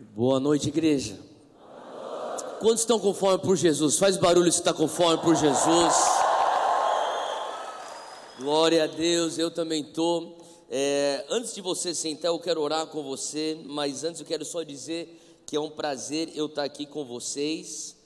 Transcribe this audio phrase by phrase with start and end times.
[0.00, 1.18] Boa noite, igreja.
[2.60, 3.98] Quantos estão com fome por Jesus?
[3.98, 5.92] Faz barulho se está com fome por Jesus.
[8.38, 10.38] Glória a Deus, eu também estou.
[10.70, 14.62] É, antes de você sentar, eu quero orar com você, mas antes eu quero só
[14.62, 17.96] dizer que é um prazer eu estar aqui com vocês.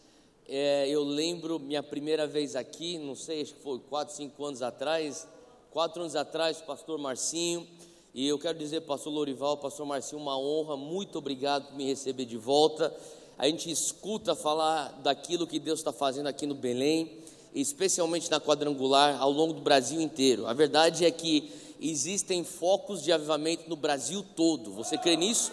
[0.49, 4.63] É, eu lembro minha primeira vez aqui, não sei, acho que foi 4, 5 anos
[4.63, 5.29] atrás,
[5.71, 7.69] quatro anos atrás, pastor Marcinho.
[8.15, 12.27] E eu quero dizer, pastor Lorival, pastor Marcinho, uma honra, muito obrigado por me receber
[12.27, 12.95] de volta.
[13.39, 17.11] A gente escuta falar daquilo que Deus está fazendo aqui no Belém,
[17.55, 20.47] especialmente na quadrangular, ao longo do Brasil inteiro.
[20.47, 24.73] A verdade é que existem focos de avivamento no Brasil todo.
[24.73, 25.51] Você crê nisso?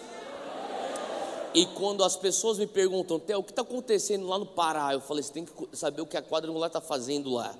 [1.54, 4.92] E quando as pessoas me perguntam, Theo, o que está acontecendo lá no Pará?
[4.92, 7.56] Eu falei, você tem que saber o que a quadrangular está fazendo lá.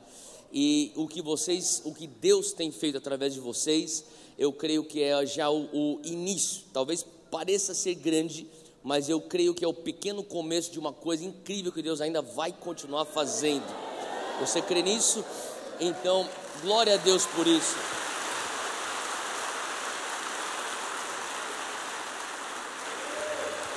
[0.53, 4.05] E o que vocês, o que Deus tem feito através de vocês
[4.41, 6.62] eu creio que é já o, o início.
[6.73, 8.49] Talvez pareça ser grande,
[8.83, 12.23] mas eu creio que é o pequeno começo de uma coisa incrível que Deus ainda
[12.23, 13.66] vai continuar fazendo.
[14.41, 15.23] Você crê nisso?
[15.79, 16.27] Então,
[16.63, 17.77] glória a Deus por isso.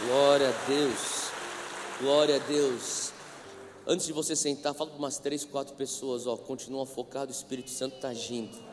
[0.08, 1.24] Glória a Deus.
[2.00, 3.12] Glória a Deus.
[3.86, 7.70] Antes de você sentar, fala para umas três, quatro pessoas, ó, continua focado, o Espírito
[7.70, 8.73] Santo está agindo.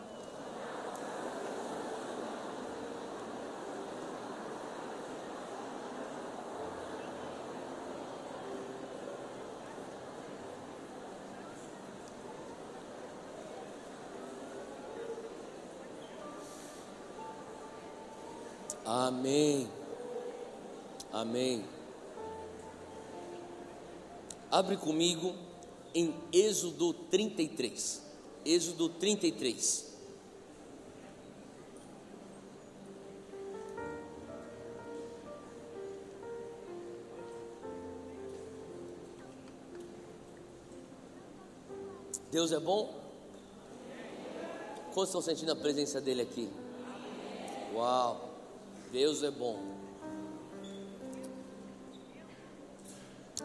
[19.21, 19.69] Amém.
[21.13, 21.65] Amém.
[24.51, 25.35] Abre comigo
[25.95, 28.03] em Êxodo 33.
[28.47, 29.95] Êxodo 33.
[42.33, 42.95] Deus é bom?
[44.95, 46.49] Quantos estão sentindo a presença dele aqui?
[47.75, 48.30] Uau!
[48.93, 49.57] Deus é bom.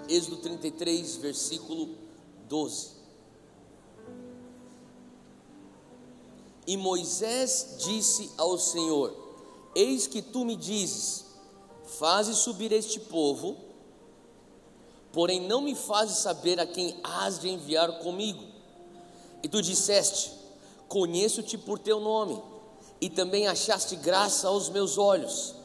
[0.09, 1.95] Êxodo 33, versículo
[2.50, 2.95] 12.
[6.66, 9.13] E Moisés disse ao Senhor:
[9.75, 11.25] Eis que tu me dizes:
[11.85, 13.56] Faze subir este povo,
[15.12, 18.44] porém não me fazes saber a quem has de enviar comigo.
[19.44, 20.31] E tu disseste:
[20.88, 22.54] Conheço-te por teu nome
[23.00, 25.56] e também achaste graça aos meus olhos.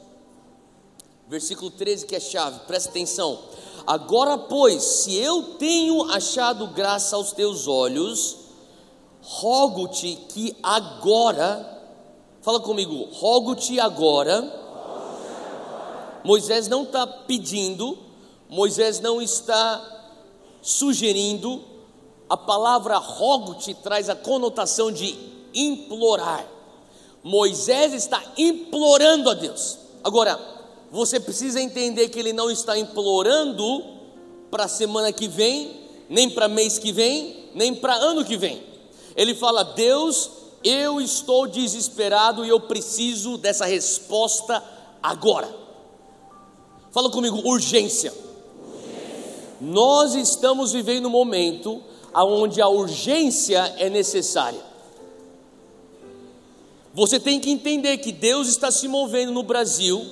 [1.28, 3.38] Versículo 13 que é chave, presta atenção.
[3.86, 8.36] Agora, pois, se eu tenho achado graça aos teus olhos,
[9.22, 11.82] rogo-te que agora,
[12.42, 14.58] fala comigo, rogo-te agora.
[16.24, 17.96] Moisés não está pedindo,
[18.48, 19.82] Moisés não está
[20.60, 21.64] sugerindo,
[22.28, 25.16] a palavra rogo-te traz a conotação de
[25.54, 26.46] implorar.
[27.22, 29.78] Moisés está implorando a Deus.
[30.02, 30.38] Agora,
[30.90, 33.84] você precisa entender que ele não está implorando
[34.50, 38.62] para a semana que vem, nem para mês que vem, nem para ano que vem.
[39.14, 40.30] Ele fala: Deus,
[40.64, 44.62] eu estou desesperado e eu preciso dessa resposta
[45.02, 45.48] agora.
[46.90, 48.10] Fala comigo, urgência.
[48.10, 48.30] urgência.
[49.60, 51.82] Nós estamos vivendo um momento
[52.14, 54.69] onde a urgência é necessária.
[56.92, 60.04] Você tem que entender que Deus está se movendo no Brasil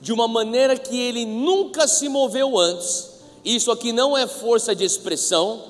[0.00, 3.10] de uma maneira que ele nunca se moveu antes.
[3.44, 5.62] Isso aqui não é força de expressão,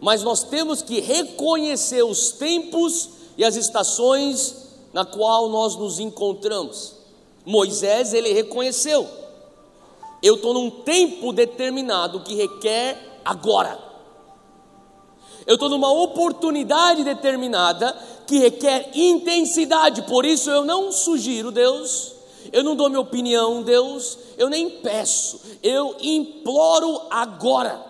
[0.00, 6.94] mas nós temos que reconhecer os tempos e as estações na qual nós nos encontramos.
[7.44, 9.06] Moisés ele reconheceu.
[10.22, 13.78] Eu estou num tempo determinado que requer agora.
[15.46, 17.96] Eu estou numa oportunidade determinada
[18.28, 22.12] que requer intensidade, por isso eu não sugiro, Deus,
[22.52, 27.82] eu não dou minha opinião, Deus, eu nem peço, eu imploro agora.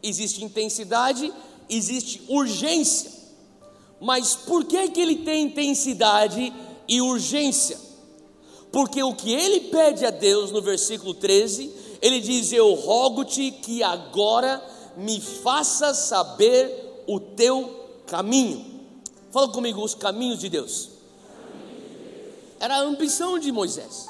[0.00, 1.32] Existe intensidade,
[1.68, 3.10] existe urgência,
[4.00, 6.52] mas por que, que ele tem intensidade
[6.86, 7.76] e urgência?
[8.70, 13.82] Porque o que ele pede a Deus no versículo 13, ele diz: Eu rogo-te que
[13.82, 14.64] agora
[14.96, 18.69] me faça saber o teu caminho.
[19.30, 20.88] Fala comigo, os caminhos de Deus.
[22.58, 24.08] Era a ambição de Moisés.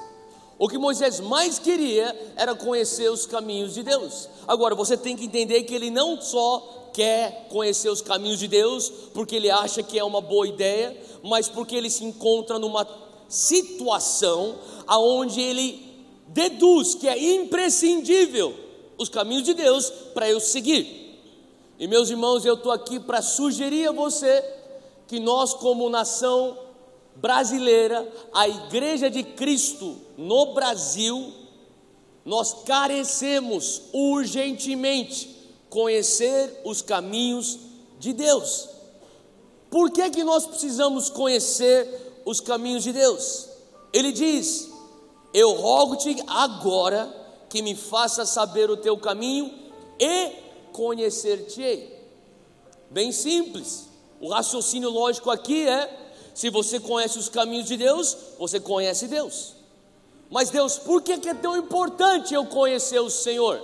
[0.58, 4.28] O que Moisés mais queria era conhecer os caminhos de Deus.
[4.46, 8.90] Agora, você tem que entender que ele não só quer conhecer os caminhos de Deus
[9.14, 12.86] porque ele acha que é uma boa ideia, mas porque ele se encontra numa
[13.28, 14.56] situação
[14.86, 18.54] aonde ele deduz que é imprescindível
[18.98, 21.18] os caminhos de Deus para eu seguir.
[21.78, 24.59] E meus irmãos, eu estou aqui para sugerir a você
[25.10, 26.56] que nós, como nação
[27.16, 31.32] brasileira, a Igreja de Cristo no Brasil,
[32.24, 35.36] nós carecemos urgentemente
[35.68, 37.58] conhecer os caminhos
[37.98, 38.68] de Deus.
[39.68, 43.48] Por que, que nós precisamos conhecer os caminhos de Deus?
[43.92, 44.70] Ele diz:
[45.34, 47.12] Eu rogo-te agora
[47.48, 49.52] que me faça saber o teu caminho
[49.98, 50.30] e
[50.72, 51.98] conhecer-te-ei.
[52.88, 53.89] Bem simples.
[54.20, 59.54] O raciocínio lógico aqui é: se você conhece os caminhos de Deus, você conhece Deus.
[60.30, 63.60] Mas Deus, por que é tão importante eu conhecer o Senhor?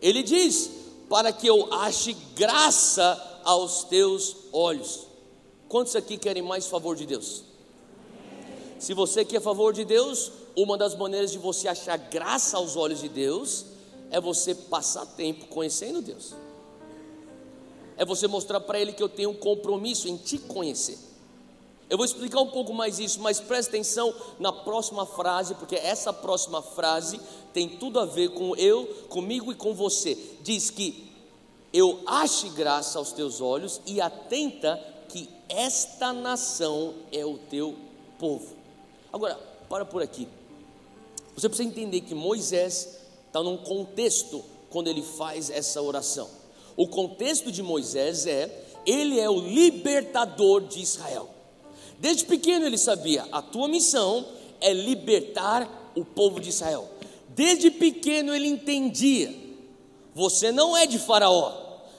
[0.00, 0.70] Ele diz:
[1.08, 5.06] para que eu ache graça aos teus olhos.
[5.68, 7.44] Quantos aqui querem mais favor de Deus?
[8.78, 13.00] Se você quer favor de Deus, uma das maneiras de você achar graça aos olhos
[13.00, 13.66] de Deus
[14.10, 16.34] é você passar tempo conhecendo Deus.
[17.98, 20.98] É você mostrar para Ele que eu tenho um compromisso em te conhecer.
[21.90, 26.12] Eu vou explicar um pouco mais isso, mas preste atenção na próxima frase, porque essa
[26.12, 27.18] próxima frase
[27.52, 30.16] tem tudo a ver com eu, comigo e com você.
[30.42, 31.10] Diz que
[31.72, 37.74] eu ache graça aos teus olhos e atenta que esta nação é o teu
[38.18, 38.54] povo.
[39.12, 39.36] Agora,
[39.68, 40.28] para por aqui.
[41.34, 46.28] Você precisa entender que Moisés está num contexto quando ele faz essa oração.
[46.78, 51.28] O contexto de Moisés é: ele é o libertador de Israel.
[51.98, 54.24] Desde pequeno ele sabia: a tua missão
[54.60, 56.88] é libertar o povo de Israel.
[57.28, 59.34] Desde pequeno ele entendia:
[60.14, 61.52] você não é de Faraó,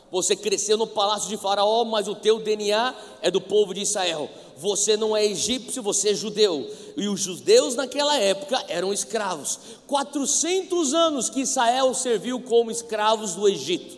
[0.09, 4.29] você cresceu no palácio de Faraó, mas o teu DNA é do povo de Israel
[4.59, 6.69] você não é egípcio, você é judeu.
[6.97, 9.57] E os judeus naquela época eram escravos.
[9.87, 13.97] 400 anos que Israel serviu como escravos do Egito.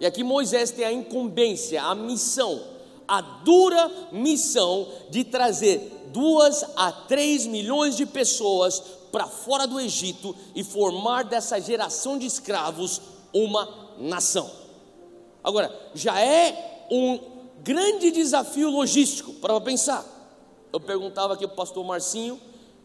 [0.00, 2.62] E aqui Moisés tem a incumbência, a missão,
[3.08, 10.34] a dura missão de trazer duas a três milhões de pessoas para fora do Egito
[10.54, 13.00] e formar dessa geração de escravos
[13.32, 14.50] uma nação.
[15.42, 17.18] Agora, já é um
[17.62, 20.04] grande desafio logístico para pensar.
[20.72, 22.40] Eu perguntava aqui para o pastor Marcinho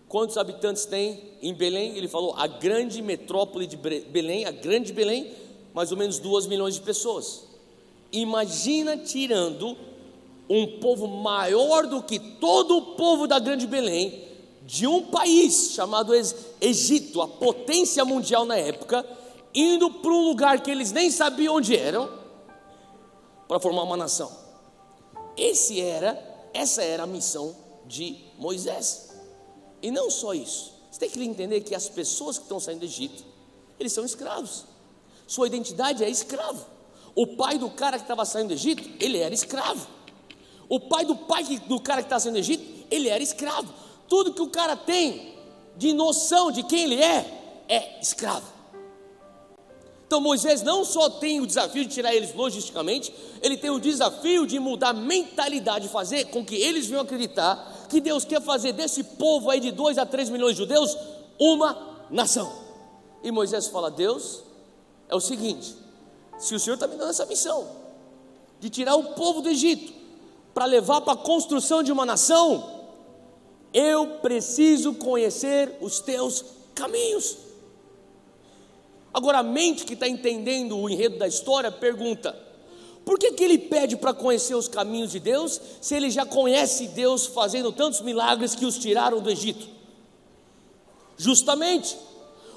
[0.08, 1.98] quantos habitantes tem em Belém.
[1.98, 5.34] Ele falou: a grande metrópole de Belém, a grande Belém,
[5.74, 7.44] mais ou menos 2 milhões de pessoas.
[8.12, 9.78] Imagina tirando
[10.50, 14.28] um povo maior do que todo o povo da grande Belém,
[14.64, 16.14] de um país chamado
[16.60, 19.06] Egito, a potência mundial na época,
[19.54, 22.10] indo para um lugar que eles nem sabiam onde eram,
[23.48, 24.32] para formar uma nação.
[25.38, 26.22] Esse era,
[26.54, 29.12] essa era a missão de Moisés.
[29.82, 30.74] E não só isso.
[30.92, 33.24] Você tem que entender que as pessoas que estão saindo do Egito,
[33.80, 34.66] eles são escravos.
[35.32, 36.66] Sua identidade é escravo.
[37.16, 39.88] O pai do cara que estava saindo do Egito, ele era escravo.
[40.68, 43.74] O pai do pai do cara que estava saindo do Egito, ele era escravo.
[44.10, 45.34] Tudo que o cara tem
[45.78, 48.46] de noção de quem ele é, é escravo.
[50.06, 54.46] Então Moisés não só tem o desafio de tirar eles logisticamente, ele tem o desafio
[54.46, 59.02] de mudar a mentalidade, fazer com que eles venham acreditar que Deus quer fazer desse
[59.02, 60.94] povo aí de 2 a 3 milhões de judeus
[61.40, 62.52] uma nação.
[63.24, 64.51] E Moisés fala: Deus,
[65.12, 65.76] é o seguinte,
[66.40, 67.68] se o Senhor está me dando essa missão
[68.60, 69.94] de tirar o povo do Egito
[70.54, 72.88] para levar para a construção de uma nação,
[73.74, 77.38] eu preciso conhecer os teus caminhos.
[79.14, 82.38] Agora, a mente que está entendendo o enredo da história pergunta:
[83.04, 86.88] por que, que ele pede para conhecer os caminhos de Deus, se ele já conhece
[86.88, 89.68] Deus fazendo tantos milagres que os tiraram do Egito?
[91.18, 91.98] Justamente,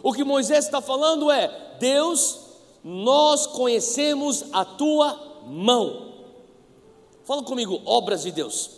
[0.02, 2.43] o que Moisés está falando é: Deus,
[2.84, 6.12] nós conhecemos a tua mão.
[7.24, 8.72] Fala comigo, obras de Deus.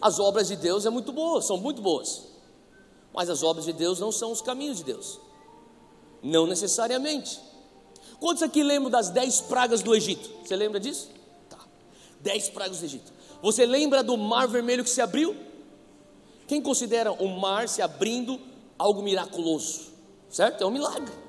[0.00, 2.22] As obras de Deus é muito boas, são muito boas.
[3.12, 5.18] Mas as obras de Deus não são os caminhos de Deus.
[6.22, 7.40] Não necessariamente.
[8.20, 10.30] Quantos aqui lembram das dez pragas do Egito?
[10.44, 11.10] Você lembra disso?
[11.50, 11.58] Tá.
[12.20, 13.12] Dez pragas do Egito.
[13.42, 15.34] Você lembra do mar vermelho que se abriu?
[16.46, 18.40] Quem considera o mar se abrindo
[18.78, 19.90] algo miraculoso?
[20.30, 20.62] Certo?
[20.62, 21.21] É um milagre.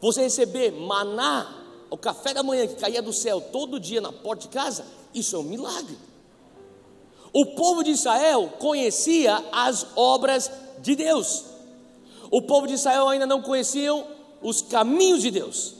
[0.00, 4.42] Você receber maná, o café da manhã que caía do céu todo dia na porta
[4.42, 5.96] de casa, isso é um milagre.
[7.32, 10.50] O povo de Israel conhecia as obras
[10.80, 11.44] de Deus.
[12.30, 14.06] O povo de Israel ainda não conheciam
[14.42, 15.74] os caminhos de Deus.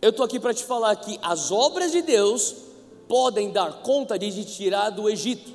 [0.00, 2.54] Eu estou aqui para te falar que as obras de Deus
[3.06, 5.52] podem dar conta de te tirar do Egito,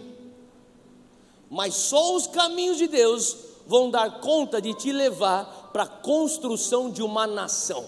[1.49, 3.35] mas só os caminhos de Deus
[3.65, 7.85] vão dar conta de te levar para a construção de uma nação.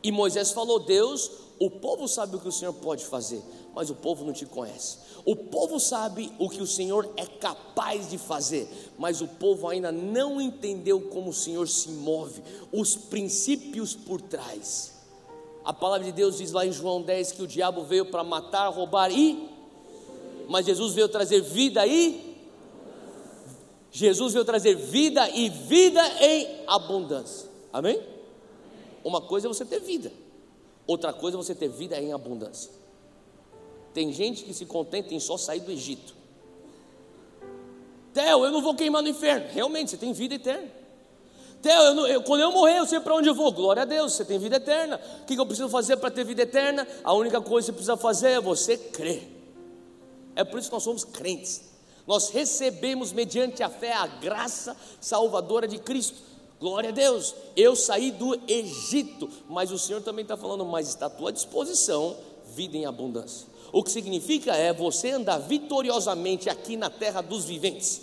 [0.00, 1.28] E Moisés falou: Deus,
[1.58, 3.42] o povo sabe o que o Senhor pode fazer,
[3.74, 4.98] mas o povo não te conhece.
[5.24, 9.90] O povo sabe o que o Senhor é capaz de fazer, mas o povo ainda
[9.90, 12.40] não entendeu como o Senhor se move,
[12.72, 14.92] os princípios por trás.
[15.64, 18.68] A palavra de Deus diz lá em João 10 que o diabo veio para matar,
[18.68, 19.48] roubar e.
[20.48, 22.31] Mas Jesus veio trazer vida e.
[23.92, 27.46] Jesus veio trazer vida e vida em abundância.
[27.70, 28.02] Amém?
[29.04, 30.10] Uma coisa é você ter vida,
[30.86, 32.70] outra coisa é você ter vida em abundância.
[33.92, 36.14] Tem gente que se contenta em só sair do Egito.
[38.14, 39.46] Theo, eu não vou queimar no inferno.
[39.50, 40.68] Realmente, você tem vida eterna.
[41.60, 43.52] Theo, eu eu, quando eu morrer, eu sei para onde eu vou.
[43.52, 44.98] Glória a Deus, você tem vida eterna.
[45.22, 46.86] O que eu preciso fazer para ter vida eterna?
[47.04, 49.28] A única coisa que você precisa fazer é você crer.
[50.34, 51.71] É por isso que nós somos crentes.
[52.06, 56.16] Nós recebemos, mediante a fé, a graça salvadora de Cristo.
[56.60, 57.34] Glória a Deus.
[57.56, 62.16] Eu saí do Egito, mas o Senhor também está falando, mas está à tua disposição
[62.54, 63.46] vida em abundância.
[63.72, 68.02] O que significa é você andar vitoriosamente aqui na terra dos viventes.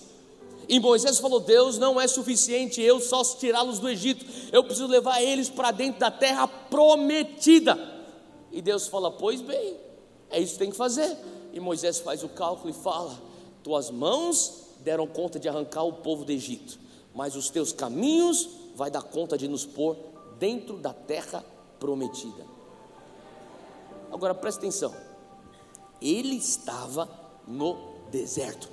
[0.68, 5.22] E Moisés falou: Deus não é suficiente eu só tirá-los do Egito, eu preciso levar
[5.22, 7.78] eles para dentro da terra prometida.
[8.52, 9.76] E Deus fala: Pois bem,
[10.30, 11.16] é isso que tem que fazer.
[11.54, 13.29] E Moisés faz o cálculo e fala:
[13.70, 16.80] Tuas mãos deram conta de arrancar o povo do Egito,
[17.14, 19.96] mas os teus caminhos vai dar conta de nos pôr
[20.40, 21.46] dentro da terra
[21.80, 22.48] prometida.
[24.12, 24.92] Agora presta atenção,
[26.02, 27.08] ele estava
[27.48, 27.78] no
[28.10, 28.68] deserto.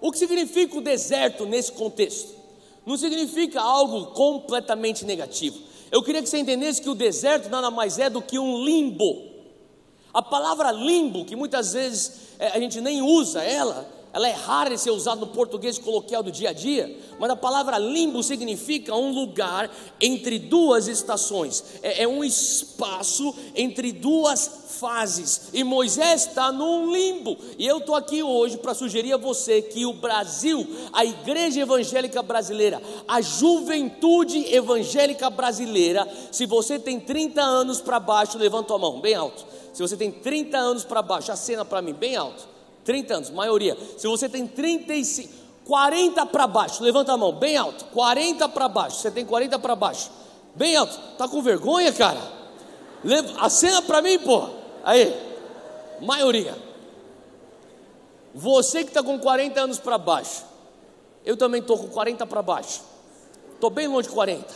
[0.00, 2.32] O que significa o deserto nesse contexto?
[2.86, 5.58] Não significa algo completamente negativo.
[5.90, 9.29] Eu queria que você entendesse que o deserto nada mais é do que um limbo.
[10.12, 14.70] A palavra limbo, que muitas vezes é, a gente nem usa ela, ela é rara
[14.70, 18.94] de ser usada no português coloquial do dia a dia, mas a palavra limbo significa
[18.94, 24.50] um lugar entre duas estações, é, é um espaço entre duas
[24.80, 29.62] fases, e Moisés está num limbo, e eu estou aqui hoje para sugerir a você
[29.62, 37.40] que o Brasil, a igreja evangélica brasileira, a juventude evangélica brasileira, se você tem 30
[37.40, 41.30] anos para baixo, levanta a mão, bem alto, se você tem 30 anos para baixo,
[41.30, 42.48] acena para mim, bem alto,
[42.84, 45.32] 30 anos, maioria, se você tem 35,
[45.64, 49.76] 40 para baixo, levanta a mão, bem alto, 40 para baixo, você tem 40 para
[49.76, 50.10] baixo,
[50.54, 52.20] bem alto, tá com vergonha, cara?
[53.38, 54.50] Acena para mim, porra.
[54.84, 55.14] Aí,
[56.00, 56.56] maioria.
[58.34, 60.44] Você que está com 40 anos para baixo,
[61.24, 62.82] eu também estou com 40 para baixo.
[63.54, 64.46] Estou bem longe de 40,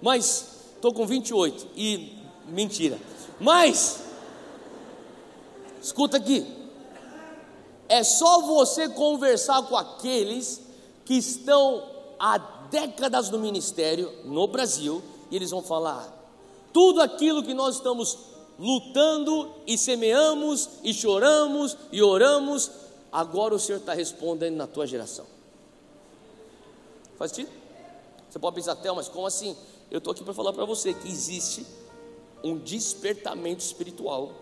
[0.00, 2.98] mas estou com 28 e mentira.
[3.40, 4.00] Mas,
[5.80, 6.46] escuta aqui,
[7.88, 10.60] é só você conversar com aqueles
[11.04, 12.38] que estão há
[12.70, 16.16] décadas no ministério no Brasil e eles vão falar
[16.72, 18.18] tudo aquilo que nós estamos
[18.58, 22.70] lutando e semeamos e choramos e oramos,
[23.10, 25.24] agora o Senhor está respondendo na tua geração.
[27.16, 27.50] Faz sentido?
[28.28, 29.56] Você pode pensar, até, mas como assim?
[29.90, 31.66] Eu estou aqui para falar para você que existe
[32.44, 34.32] um despertamento espiritual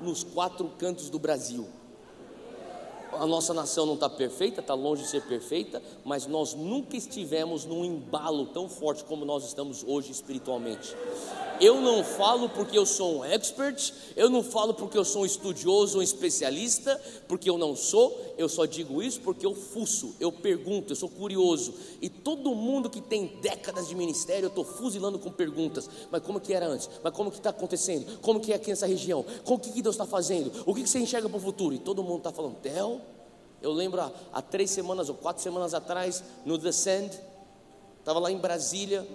[0.00, 1.68] nos quatro cantos do Brasil
[3.12, 7.64] a nossa nação não está perfeita, está longe de ser perfeita, mas nós nunca estivemos
[7.64, 10.94] num embalo tão forte como nós estamos hoje espiritualmente.
[11.60, 15.26] Eu não falo porque eu sou um expert, eu não falo porque eu sou um
[15.26, 20.30] estudioso, um especialista, porque eu não sou, eu só digo isso porque eu fuço, eu
[20.30, 21.74] pergunto, eu sou curioso.
[22.00, 25.90] E todo mundo que tem décadas de ministério, eu estou fuzilando com perguntas.
[26.10, 26.88] Mas como que era antes?
[27.02, 28.18] Mas como que está acontecendo?
[28.20, 29.24] Como que é aqui nessa região?
[29.44, 30.52] O que, Deus está fazendo?
[30.64, 31.74] O que, que você enxerga para o futuro?
[31.74, 33.00] E todo mundo está falando, Theo,
[33.60, 37.18] eu lembro há, há três semanas ou quatro semanas atrás, no Descend,
[37.98, 39.06] estava lá em Brasília,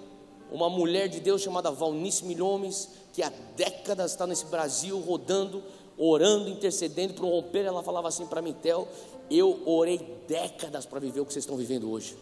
[0.52, 5.64] uma mulher de Deus chamada Valnice Milhomes, que há décadas está nesse Brasil rodando,
[5.98, 7.66] orando, intercedendo para romper.
[7.66, 8.88] Ela falava assim para mim, Theo,
[9.30, 12.16] eu orei décadas para viver o que vocês estão vivendo hoje.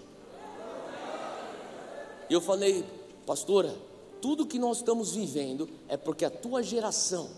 [2.29, 2.85] E eu falei,
[3.25, 3.75] pastora,
[4.21, 7.29] tudo que nós estamos vivendo é porque a tua geração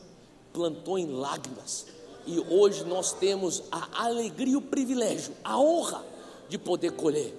[0.52, 1.88] plantou em lágrimas.
[2.26, 6.06] E hoje nós temos a alegria, o privilégio, a honra
[6.48, 7.36] de poder colher.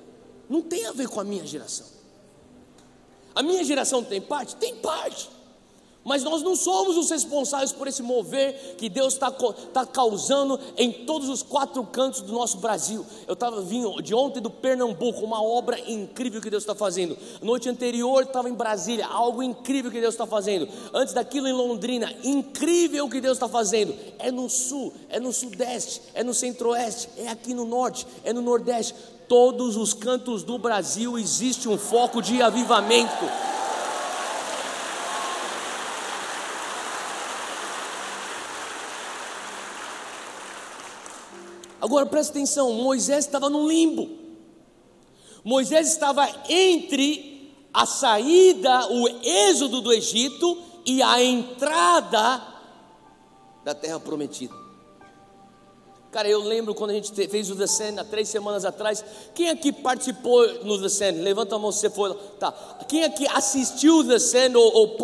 [0.49, 1.87] Não tem a ver com a minha geração.
[3.35, 4.57] A minha geração tem parte?
[4.57, 5.29] Tem parte.
[6.05, 10.93] Mas nós não somos os responsáveis por esse mover que Deus está tá causando em
[10.93, 13.05] todos os quatro cantos do nosso Brasil.
[13.27, 17.17] Eu estava vindo de ontem do Pernambuco, uma obra incrível que Deus está fazendo.
[17.41, 20.69] Noite anterior estava em Brasília, algo incrível que Deus está fazendo.
[20.93, 23.95] Antes daquilo em Londrina, incrível que Deus está fazendo.
[24.19, 28.43] É no sul, é no sudeste, é no centro-oeste, é aqui no norte, é no
[28.43, 28.95] nordeste.
[29.29, 33.25] Todos os cantos do Brasil existe um foco de avivamento.
[41.81, 44.09] Agora presta atenção: Moisés estava no limbo.
[45.45, 52.43] Moisés estava entre a saída, o êxodo do Egito e a entrada
[53.63, 54.64] da terra prometida.
[56.15, 59.05] Cara, eu lembro quando a gente fez o Descend há três semanas atrás.
[59.35, 61.19] Quem aqui participou no Descend?
[61.19, 62.15] Levanta a mão se você for.
[62.39, 62.53] Tá.
[62.87, 64.97] Quem aqui assistiu o Descend ou, ou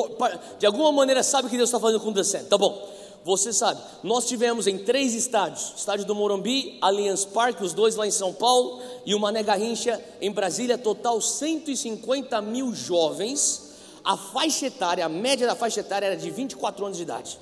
[0.57, 2.45] de alguma maneira sabe o que Deus está fazendo com o Descend?
[2.45, 2.89] Tá bom.
[3.25, 8.07] Você sabe, nós tivemos em três estádios: estádio do Morumbi, Allianz Parque, os dois lá
[8.07, 13.69] em São Paulo, e o Mané Garrincha em Brasília, total 150 mil jovens.
[14.05, 17.37] A faixa etária, a média da faixa etária era de 24 anos de idade.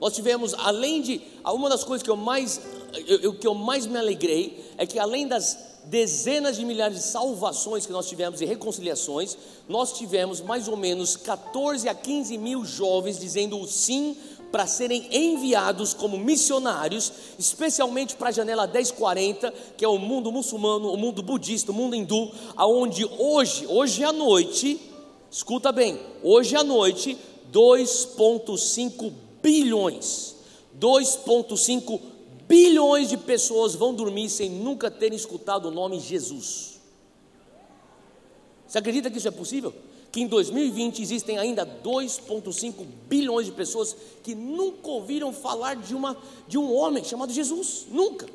[0.00, 2.60] Nós tivemos, além de, uma das coisas que eu mais,
[3.06, 7.86] eu, que eu mais me alegrei é que além das dezenas de milhares de salvações
[7.86, 9.36] que nós tivemos e reconciliações,
[9.68, 14.16] nós tivemos mais ou menos 14 a 15 mil jovens dizendo sim
[14.50, 20.92] para serem enviados como missionários, especialmente para a janela 1040, que é o mundo muçulmano,
[20.92, 24.80] o mundo budista, o mundo hindu, aonde hoje, hoje à noite,
[25.30, 27.16] escuta bem, hoje à noite,
[27.52, 30.34] 2.5 bilhões,
[30.76, 32.00] 2.5
[32.48, 36.80] bilhões de pessoas vão dormir sem nunca terem escutado o nome Jesus.
[38.66, 39.72] Você acredita que isso é possível?
[40.10, 46.16] que em 2020 existem ainda 2,5 bilhões de pessoas que nunca ouviram falar de, uma,
[46.48, 48.26] de um homem chamado Jesus, nunca.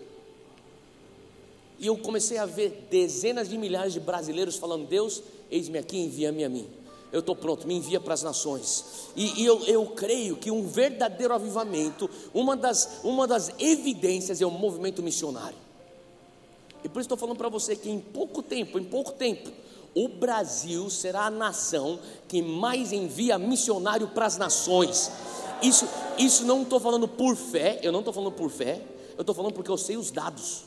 [1.80, 6.44] E eu comecei a ver dezenas de milhares de brasileiros falando: Deus, eis-me aqui, envia-me
[6.44, 6.68] a mim.
[7.12, 9.10] Eu estou pronto, me envia para as nações.
[9.16, 14.46] E, e eu, eu creio que um verdadeiro avivamento, uma das, uma das evidências é
[14.46, 15.58] o movimento missionário.
[16.84, 19.52] E por isso estou falando para você que em pouco tempo, em pouco tempo,
[19.94, 25.12] o Brasil será a nação que mais envia missionário para as nações.
[25.62, 28.82] Isso, isso não estou falando por fé, eu não estou falando por fé,
[29.18, 30.64] eu estou falando porque eu sei os dados.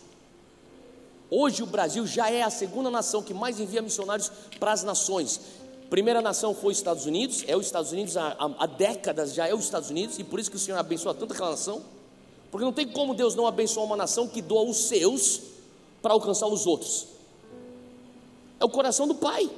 [1.30, 5.40] Hoje o Brasil já é a segunda nação que mais envia missionários para as nações.
[5.90, 9.54] Primeira nação foi os Estados Unidos, é os Estados Unidos há, há, décadas já é
[9.54, 11.82] os Estados Unidos, e por isso que o Senhor abençoa tanto aquela nação.
[12.50, 15.40] Porque não tem como Deus não abençoar uma nação que doa os seus
[16.00, 17.14] para alcançar os outros
[18.64, 19.48] é o coração do Pai,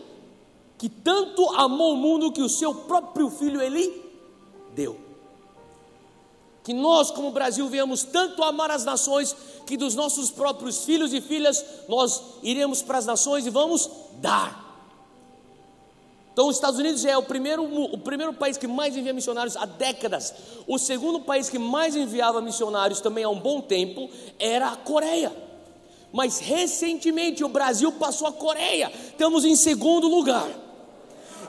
[0.77, 4.05] que tanto amou o mundo que o seu próprio filho ele
[4.75, 4.99] deu.
[6.65, 9.35] Que nós, como Brasil, venhamos tanto amar as nações,
[9.65, 14.66] que dos nossos próprios filhos e filhas nós iremos para as nações e vamos dar.
[16.37, 19.65] Então, os Estados Unidos é o primeiro, o primeiro país que mais envia missionários há
[19.65, 20.35] décadas.
[20.67, 25.33] O segundo país que mais enviava missionários também há um bom tempo era a Coreia
[26.13, 30.49] mas recentemente o Brasil passou a Coreia, estamos em segundo lugar.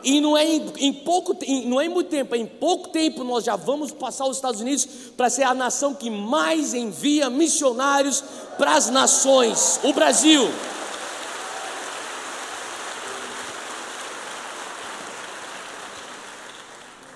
[0.04, 2.90] E não é em, em pouco, em, não é em muito tempo, é em pouco
[2.90, 7.30] tempo nós já vamos passar os Estados Unidos para ser a nação que mais envia
[7.30, 8.22] missionários
[8.58, 10.50] para as nações, o Brasil.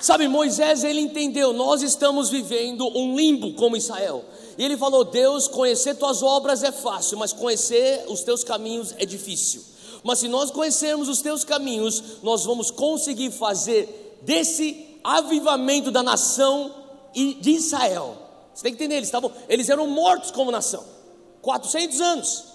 [0.02, 4.26] Sabe, Moisés ele entendeu, nós estamos vivendo um limbo como Israel.
[4.58, 9.06] E ele falou: Deus, conhecer tuas obras é fácil, mas conhecer os teus caminhos é
[9.06, 9.64] difícil.
[10.04, 16.74] Mas se nós conhecermos os teus caminhos, nós vamos conseguir fazer desse avivamento da nação
[17.14, 18.18] de Israel.
[18.54, 20.84] Você tem que entender, eles, estavam, eles eram mortos como nação
[21.42, 22.51] 400 anos.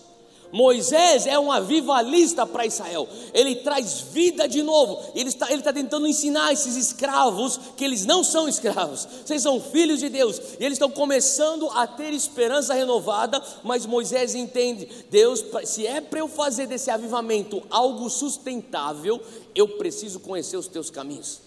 [0.52, 5.72] Moisés é um avivalista para Israel, ele traz vida de novo, ele está, ele está
[5.72, 10.64] tentando ensinar esses escravos que eles não são escravos, vocês são filhos de Deus, e
[10.64, 16.28] eles estão começando a ter esperança renovada, mas Moisés entende: Deus, se é para eu
[16.28, 19.20] fazer desse avivamento algo sustentável,
[19.54, 21.40] eu preciso conhecer os teus caminhos.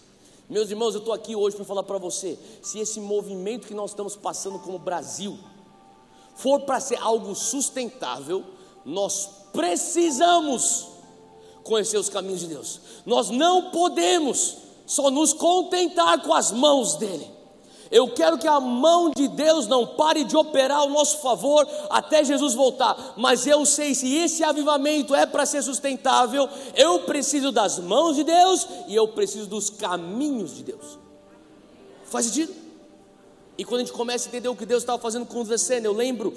[0.48, 3.90] Meus irmãos, eu estou aqui hoje para falar para você: se esse movimento que nós
[3.92, 5.38] estamos passando como Brasil
[6.34, 8.44] for para ser algo sustentável,
[8.84, 10.88] nós precisamos
[11.62, 12.80] conhecer os caminhos de Deus.
[13.04, 17.30] Nós não podemos só nos contentar com as mãos dele.
[17.90, 22.22] Eu quero que a mão de Deus não pare de operar ao nosso favor até
[22.22, 23.14] Jesus voltar.
[23.16, 28.22] Mas eu sei se esse avivamento é para ser sustentável, eu preciso das mãos de
[28.22, 30.98] Deus e eu preciso dos caminhos de Deus.
[32.04, 32.54] Faz sentido?
[33.58, 35.86] E quando a gente começa a entender o que Deus estava fazendo com o Zecena,
[35.86, 36.32] eu lembro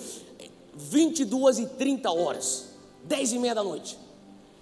[0.75, 2.69] 22 e 30 horas,
[3.03, 3.97] 10 e meia da noite.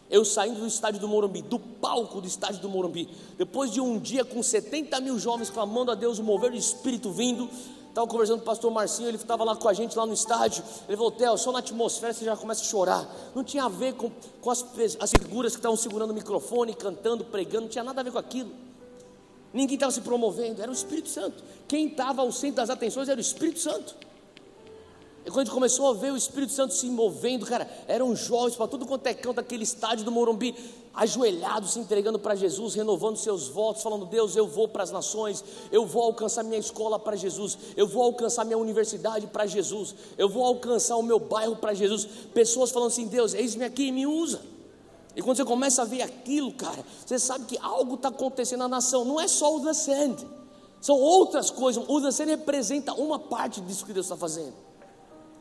[0.10, 3.97] Eu saindo do estádio do Morumbi, do palco do estádio do Morumbi, depois de um
[3.97, 7.50] dia com 70 mil jovens clamando a Deus, o mover do Espírito vindo,
[7.88, 10.63] estava conversando com o pastor Marcinho, ele estava lá com a gente lá no estádio.
[10.88, 13.08] Ele falou: Theo, só na atmosfera você já começa a chorar.
[13.34, 14.65] Não tinha a ver com, com as,
[15.00, 18.17] as figuras que estavam segurando o microfone, cantando, pregando, não tinha nada a ver com
[18.17, 18.52] aquilo.
[19.54, 21.43] Ninguém estava se promovendo, era o Espírito Santo.
[21.67, 23.95] Quem estava ao centro das atenções era o Espírito Santo.
[25.23, 28.55] E quando a gente começou a ver o Espírito Santo se movendo, cara, eram jovens
[28.55, 30.55] para tudo quanto é canto daquele estádio do Morumbi,
[30.95, 35.43] ajoelhados, se entregando para Jesus, renovando seus votos, falando: Deus, eu vou para as nações,
[35.71, 40.27] eu vou alcançar minha escola para Jesus, eu vou alcançar minha universidade para Jesus, eu
[40.27, 42.07] vou alcançar o meu bairro para Jesus.
[42.34, 44.41] Pessoas falando assim: Deus, eis-me aqui e me usa.
[45.15, 48.67] E quando você começa a ver aquilo, cara, você sabe que algo está acontecendo na
[48.69, 50.15] nação, não é só o The Sand,
[50.79, 51.84] são outras coisas.
[51.88, 54.70] O The Sand representa uma parte disso que Deus está fazendo.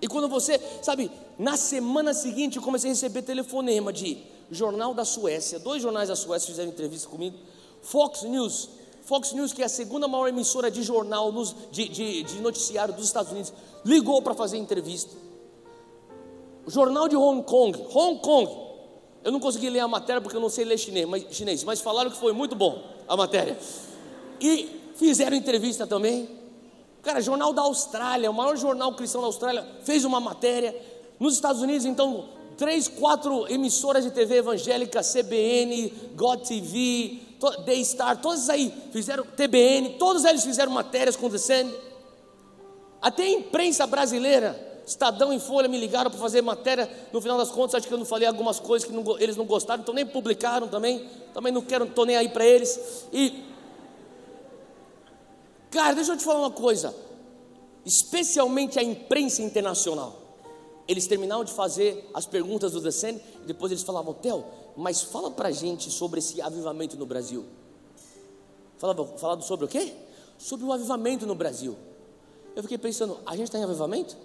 [0.00, 4.18] E quando você, sabe, na semana seguinte eu comecei a receber telefonema de
[4.50, 7.36] Jornal da Suécia, dois jornais da Suécia fizeram entrevista comigo,
[7.82, 8.70] Fox News,
[9.02, 11.32] Fox News, que é a segunda maior emissora de jornal,
[11.70, 13.52] de, de, de noticiário dos Estados Unidos,
[13.84, 15.14] ligou para fazer entrevista.
[16.66, 18.50] O jornal de Hong Kong, Hong Kong,
[19.24, 21.80] eu não consegui ler a matéria porque eu não sei ler chinês mas, chinês, mas
[21.80, 23.58] falaram que foi muito bom a matéria.
[24.40, 26.39] E fizeram entrevista também.
[27.02, 30.74] Cara, jornal da Austrália, o maior jornal cristão da Austrália, fez uma matéria.
[31.18, 37.18] Nos Estados Unidos, então, três, quatro emissoras de TV evangélica, CBN, God TV,
[37.64, 41.74] Daystar, todas aí fizeram, TBN, todos eles fizeram matérias acontecendo.
[43.00, 46.90] Até a imprensa brasileira, Estadão e Folha me ligaram para fazer matéria.
[47.12, 49.46] No final das contas, acho que eu não falei algumas coisas que não, eles não
[49.46, 51.08] gostaram, então nem publicaram também.
[51.32, 53.06] Também não quero, estou nem aí para eles.
[53.12, 53.49] E
[55.70, 56.94] Cara, deixa eu te falar uma coisa.
[57.84, 60.20] Especialmente a imprensa internacional.
[60.88, 64.44] Eles terminavam de fazer as perguntas do Descend e depois eles falavam, Theo,
[64.76, 67.44] mas fala pra gente sobre esse avivamento no Brasil.
[68.76, 69.94] Falava, falado sobre o quê?
[70.36, 71.76] Sobre o avivamento no Brasil.
[72.56, 74.16] Eu fiquei pensando, a gente está em avivamento?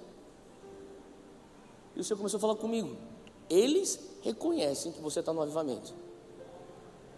[1.95, 2.97] E o Senhor começou a falar comigo.
[3.49, 5.93] Eles reconhecem que você está no avivamento.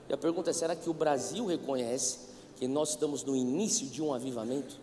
[0.09, 2.19] E a pergunta é: será que o Brasil reconhece
[2.57, 4.79] que nós estamos no início de um avivamento?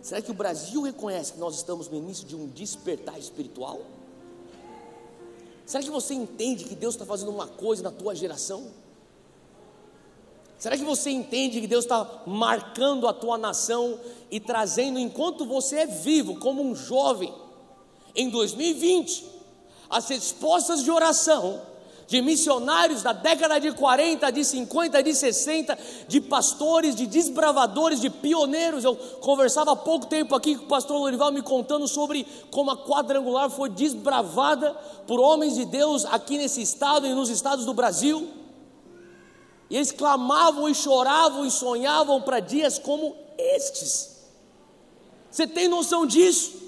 [0.00, 3.80] Será que o Brasil reconhece que nós estamos no início de um despertar espiritual?
[5.66, 8.70] Será que você entende que Deus está fazendo uma coisa na tua geração?
[10.58, 15.80] Será que você entende que Deus está marcando a tua nação e trazendo, enquanto você
[15.80, 17.32] é vivo, como um jovem,
[18.14, 19.26] em 2020,
[19.90, 21.62] as respostas de oração
[22.08, 28.08] de missionários da década de 40, de 50, de 60, de pastores, de desbravadores, de
[28.08, 28.82] pioneiros.
[28.82, 32.78] Eu conversava há pouco tempo aqui com o pastor Lorival me contando sobre como a
[32.78, 34.72] quadrangular foi desbravada
[35.06, 38.26] por homens de Deus aqui nesse estado e nos estados do Brasil.
[39.68, 44.16] E eles clamavam e choravam e sonhavam para dias como estes.
[45.30, 46.67] Você tem noção disso?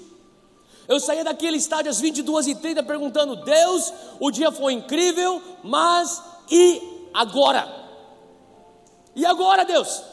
[0.91, 6.81] Eu saía daquele estádio às 22h30 perguntando: Deus, o dia foi incrível, mas e
[7.13, 7.65] agora?
[9.15, 10.03] E agora, Deus?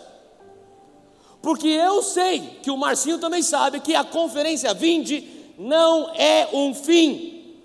[1.43, 6.73] Porque eu sei que o Marcinho também sabe que a conferência Vinde não é um
[6.73, 7.59] fim.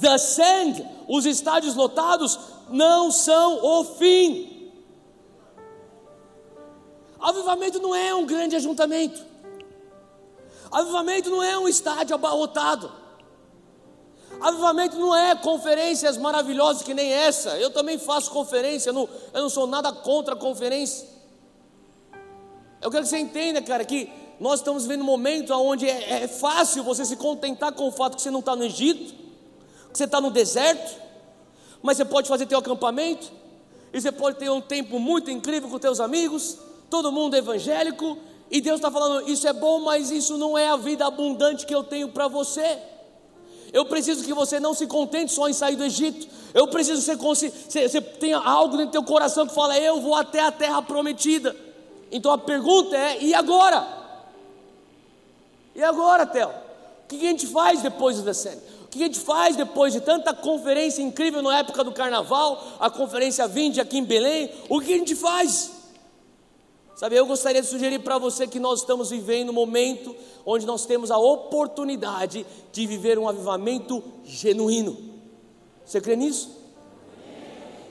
[0.00, 2.36] The Sand, os estádios lotados,
[2.68, 4.72] não são o fim.
[7.20, 9.27] Avivamento não é um grande ajuntamento.
[10.70, 12.92] Avivamento não é um estádio abarrotado.
[14.40, 17.58] Avivamento não é conferências maravilhosas que nem essa.
[17.58, 21.08] Eu também faço conferência, eu não, eu não sou nada contra conferência.
[22.80, 26.28] Eu quero que você entenda, cara, que nós estamos vivendo um momento onde é, é
[26.28, 29.14] fácil você se contentar com o fato que você não está no Egito,
[29.90, 31.00] que você está no deserto,
[31.82, 33.32] mas você pode fazer teu acampamento,
[33.92, 38.18] e você pode ter um tempo muito incrível com teus amigos, todo mundo evangélico,
[38.50, 41.74] e Deus está falando: Isso é bom, mas isso não é a vida abundante que
[41.74, 42.78] eu tenho para você.
[43.72, 46.26] Eu preciso que você não se contente só em sair do Egito.
[46.54, 50.14] Eu preciso que você, você, você tenha algo do teu coração que fala: Eu vou
[50.14, 51.54] até a terra prometida.
[52.10, 53.86] Então a pergunta é: E agora?
[55.74, 56.48] E agora, Theo?
[56.48, 58.60] O que a gente faz depois do descendo?
[58.84, 62.88] O que a gente faz depois de tanta conferência incrível na época do carnaval, a
[62.88, 64.50] conferência Vinde aqui em Belém?
[64.68, 65.77] O que a gente faz?
[66.98, 70.84] Sabe, eu gostaria de sugerir para você que nós estamos vivendo um momento onde nós
[70.84, 74.98] temos a oportunidade de viver um avivamento genuíno.
[75.86, 76.50] Você crê nisso?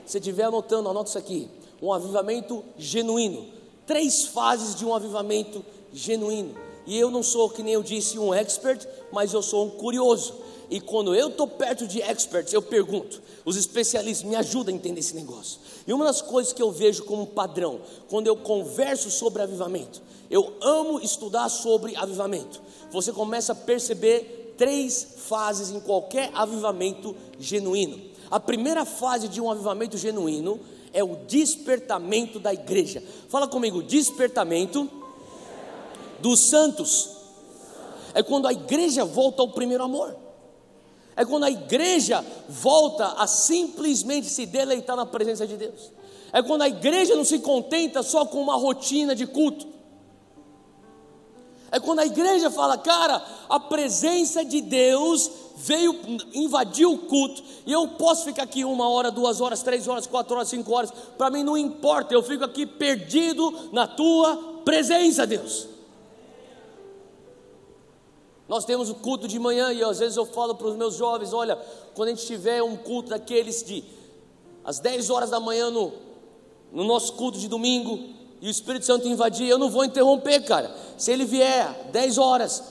[0.04, 1.48] Se estiver anotando, anota isso aqui.
[1.80, 3.46] um avivamento genuíno.
[3.86, 6.54] Três fases de um avivamento genuíno.
[6.86, 10.34] E eu não sou, que nem eu disse, um expert, mas eu sou um curioso.
[10.70, 15.00] E quando eu estou perto de experts, eu pergunto, os especialistas me ajudam a entender
[15.00, 15.60] esse negócio.
[15.86, 20.52] E uma das coisas que eu vejo como padrão, quando eu converso sobre avivamento, eu
[20.60, 22.60] amo estudar sobre avivamento.
[22.90, 27.98] Você começa a perceber três fases em qualquer avivamento genuíno.
[28.30, 30.60] A primeira fase de um avivamento genuíno
[30.92, 33.02] é o despertamento da igreja.
[33.28, 34.90] Fala comigo, despertamento
[36.18, 37.10] dos santos.
[38.12, 40.27] É quando a igreja volta ao primeiro amor.
[41.18, 45.90] É quando a igreja volta a simplesmente se deleitar na presença de Deus.
[46.32, 49.66] É quando a igreja não se contenta só com uma rotina de culto.
[51.72, 55.98] É quando a igreja fala, cara, a presença de Deus veio
[56.32, 60.36] invadir o culto, e eu posso ficar aqui uma hora, duas horas, três horas, quatro
[60.36, 65.66] horas, cinco horas, para mim não importa, eu fico aqui perdido na tua presença, Deus.
[68.48, 71.32] Nós temos o culto de manhã e às vezes eu falo para os meus jovens:
[71.32, 71.56] olha,
[71.94, 73.84] quando a gente tiver um culto daqueles de
[74.64, 75.92] às 10 horas da manhã no,
[76.72, 77.98] no nosso culto de domingo
[78.40, 80.74] e o Espírito Santo invadir, eu não vou interromper, cara.
[80.96, 82.62] Se ele vier 10 horas,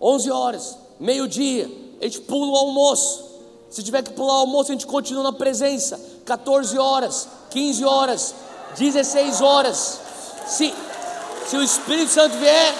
[0.00, 1.70] 11 horas, meio-dia,
[2.00, 3.24] a gente pula o almoço.
[3.68, 6.00] Se tiver que pular o almoço, a gente continua na presença.
[6.24, 8.34] 14 horas, 15 horas,
[8.78, 10.00] 16 horas.
[10.46, 10.72] Se,
[11.46, 12.74] se o Espírito Santo vier,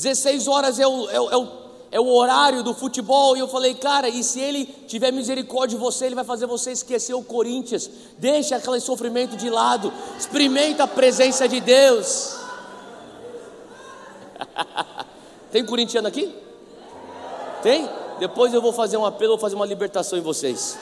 [0.00, 1.48] 16 horas é o, é, o, é, o,
[1.92, 3.36] é o horário do futebol.
[3.36, 6.72] E eu falei, cara, e se ele tiver misericórdia de você, ele vai fazer você
[6.72, 7.90] esquecer o Corinthians.
[8.16, 9.92] Deixa aquele sofrimento de lado.
[10.18, 12.34] Experimenta a presença de Deus.
[15.52, 16.34] Tem corintiano aqui?
[17.62, 17.88] Tem?
[18.18, 20.78] Depois eu vou fazer um apelo, vou fazer uma libertação em vocês.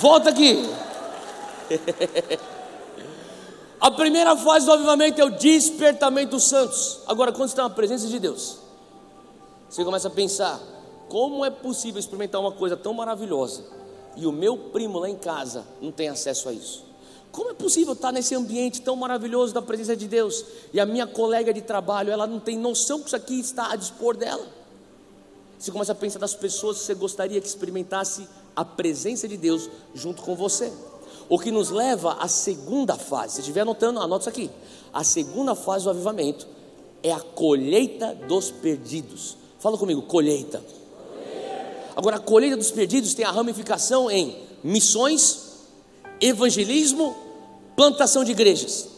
[0.00, 0.68] Volta aqui.
[3.80, 7.00] A primeira fase do avivamento é o despertamento dos santos.
[7.06, 8.58] Agora, quando está na presença de Deus,
[9.68, 10.60] você começa a pensar:
[11.08, 13.62] como é possível experimentar uma coisa tão maravilhosa
[14.16, 16.84] e o meu primo lá em casa não tem acesso a isso?
[17.30, 21.06] Como é possível estar nesse ambiente tão maravilhoso da presença de Deus e a minha
[21.06, 24.46] colega de trabalho, ela não tem noção que isso aqui está a dispor dela?
[25.58, 29.68] Você começa a pensar das pessoas que você gostaria que experimentasse a presença de Deus
[29.94, 30.72] junto com você.
[31.28, 33.34] O que nos leva à segunda fase.
[33.34, 34.50] Se estiver anotando, anota isso aqui.
[34.92, 36.46] A segunda fase do avivamento
[37.02, 39.36] é a colheita dos perdidos.
[39.58, 40.62] Fala comigo, colheita.
[41.96, 45.38] Agora, a colheita dos perdidos tem a ramificação em missões,
[46.20, 47.16] evangelismo,
[47.74, 48.88] plantação de igrejas.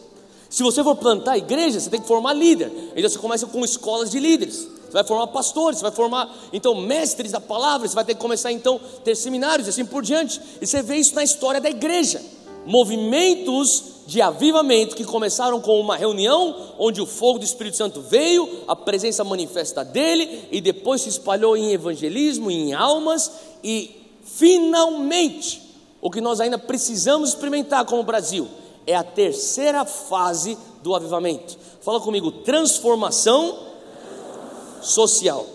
[0.51, 2.73] Se você for plantar igreja, você tem que formar líder.
[2.97, 4.67] Então você começa com escolas de líderes.
[4.89, 8.21] Você vai formar pastores, você vai formar então mestres da palavra, você vai ter que
[8.21, 10.41] começar então a ter seminários e assim por diante.
[10.61, 12.23] E você vê isso na história da igreja.
[12.65, 18.63] Movimentos de avivamento que começaram com uma reunião onde o fogo do Espírito Santo veio,
[18.67, 23.31] a presença manifesta dele e depois se espalhou em evangelismo, em almas
[23.63, 23.91] e
[24.25, 25.63] finalmente
[26.01, 28.49] o que nós ainda precisamos experimentar como Brasil
[28.87, 31.59] é a terceira fase do avivamento.
[31.83, 33.68] Fala comigo, transformação
[34.83, 35.47] social.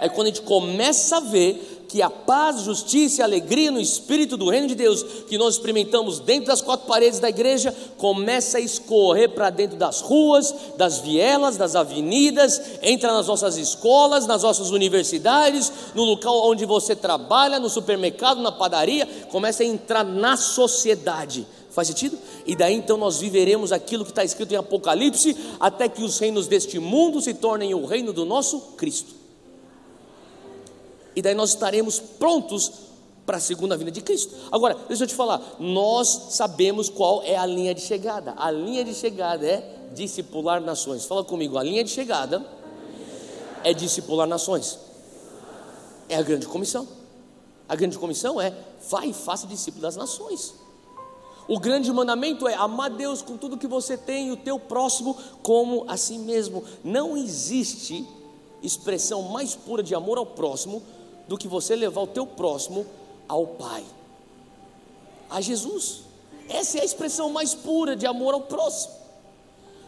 [0.00, 4.36] É quando a gente começa a ver que a paz, justiça e alegria no espírito
[4.36, 8.60] do reino de Deus que nós experimentamos dentro das quatro paredes da igreja começa a
[8.60, 14.70] escorrer para dentro das ruas, das vielas, das avenidas, entra nas nossas escolas, nas nossas
[14.70, 21.44] universidades, no local onde você trabalha, no supermercado, na padaria, começa a entrar na sociedade
[21.70, 22.18] Faz sentido?
[22.44, 26.46] E daí então nós viveremos aquilo que está escrito em Apocalipse, até que os reinos
[26.46, 29.14] deste mundo se tornem o reino do nosso Cristo.
[31.14, 32.72] E daí nós estaremos prontos
[33.24, 34.34] para a segunda vinda de Cristo.
[34.50, 38.34] Agora, deixa eu te falar, nós sabemos qual é a linha de chegada.
[38.36, 41.04] A linha de chegada é discipular nações.
[41.04, 42.44] Fala comigo, a linha de chegada
[43.62, 44.78] é discipular nações.
[46.08, 46.88] É a grande comissão.
[47.68, 48.52] A grande comissão é
[48.90, 50.54] vai e faça discípulo das nações.
[51.50, 55.16] O grande mandamento é amar Deus com tudo que você tem e o teu próximo
[55.42, 56.62] como a si mesmo.
[56.84, 58.06] Não existe
[58.62, 60.80] expressão mais pura de amor ao próximo
[61.26, 62.86] do que você levar o teu próximo
[63.26, 63.82] ao Pai,
[65.28, 66.02] a Jesus.
[66.48, 69.00] Essa é a expressão mais pura de amor ao próximo.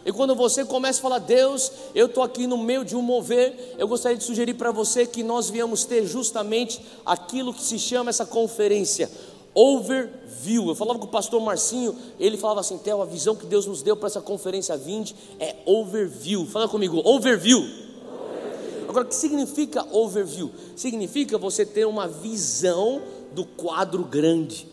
[0.05, 3.77] E quando você começa a falar, Deus, eu estou aqui no meio de um mover,
[3.79, 8.11] eu gostaria de sugerir para você que nós viemos ter justamente aquilo que se chama
[8.11, 9.09] essa conferência,
[9.55, 10.69] overview.
[10.69, 13.83] Eu falava com o pastor Marcinho, ele falava assim: Theo, a visão que Deus nos
[13.83, 16.47] deu para essa conferência 20 é overview.
[16.47, 17.59] Fala comigo, overview.
[17.59, 18.88] overview.
[18.88, 20.51] Agora, o que significa overview?
[20.77, 24.69] Significa você ter uma visão do quadro grande.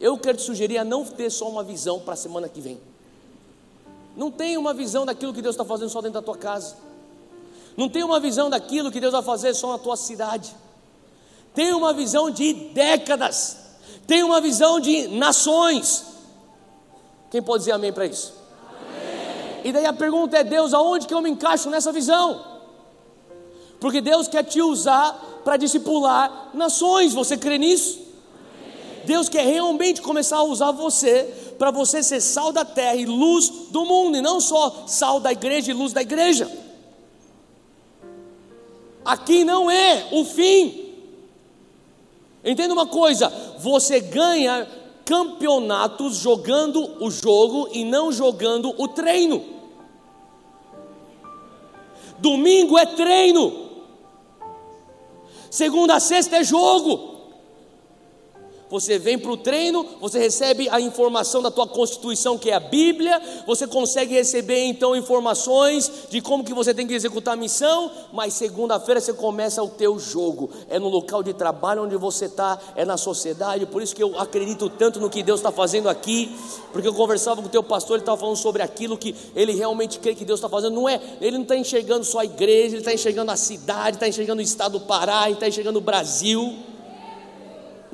[0.00, 2.78] Eu quero te sugerir a não ter só uma visão para a semana que vem.
[4.16, 6.76] Não tenha uma visão daquilo que Deus está fazendo só dentro da tua casa.
[7.76, 10.54] Não tenha uma visão daquilo que Deus vai fazer só na tua cidade.
[11.54, 13.56] Tenha uma visão de décadas.
[14.06, 16.04] Tenha uma visão de nações.
[17.30, 18.34] Quem pode dizer amém para isso?
[18.68, 19.60] Amém.
[19.64, 22.44] E daí a pergunta é: Deus, aonde que eu me encaixo nessa visão?
[23.78, 25.12] Porque Deus quer te usar
[25.44, 27.14] para discipular nações.
[27.14, 28.00] Você crê nisso?
[28.00, 29.04] Amém.
[29.06, 31.22] Deus quer realmente começar a usar você
[31.56, 35.30] para você ser sal da terra e luz do mundo, e não só sal da
[35.30, 36.50] igreja e luz da igreja.
[39.04, 40.83] Aqui não é o fim.
[42.44, 43.28] Entenda uma coisa:
[43.58, 44.68] você ganha
[45.04, 49.42] campeonatos jogando o jogo e não jogando o treino.
[52.18, 53.64] Domingo é treino.
[55.50, 57.13] Segunda sexta é jogo.
[58.70, 62.60] Você vem para o treino, você recebe a informação da tua constituição, que é a
[62.60, 67.90] Bíblia, você consegue receber então informações de como que você tem que executar a missão,
[68.12, 70.50] mas segunda-feira você começa o teu jogo.
[70.68, 74.18] É no local de trabalho onde você está, é na sociedade, por isso que eu
[74.18, 76.34] acredito tanto no que Deus está fazendo aqui,
[76.72, 79.98] porque eu conversava com o teu pastor, ele estava falando sobre aquilo que ele realmente
[79.98, 80.74] crê que Deus está fazendo.
[80.74, 84.08] Não é, ele não está enxergando só a igreja, ele está enxergando a cidade, está
[84.08, 86.73] enxergando o estado do Pará, está enxergando o Brasil.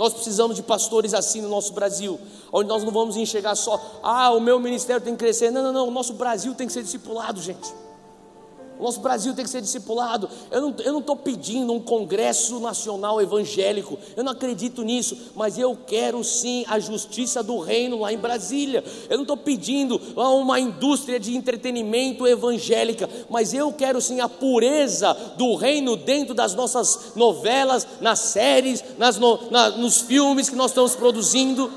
[0.01, 2.19] Nós precisamos de pastores assim no nosso Brasil,
[2.51, 5.51] onde nós não vamos enxergar só, ah, o meu ministério tem que crescer.
[5.51, 7.71] Não, não, não, o nosso Brasil tem que ser discipulado, gente.
[8.81, 10.27] O nosso Brasil tem que ser discipulado.
[10.51, 13.99] Eu não estou pedindo um congresso nacional evangélico.
[14.17, 15.17] Eu não acredito nisso.
[15.37, 18.83] Mas eu quero sim a justiça do reino lá em Brasília.
[19.11, 23.09] Eu não estou pedindo uma indústria de entretenimento evangélica.
[23.29, 29.19] Mas eu quero sim a pureza do reino dentro das nossas novelas, nas séries, nas
[29.19, 31.71] no, na, nos filmes que nós estamos produzindo.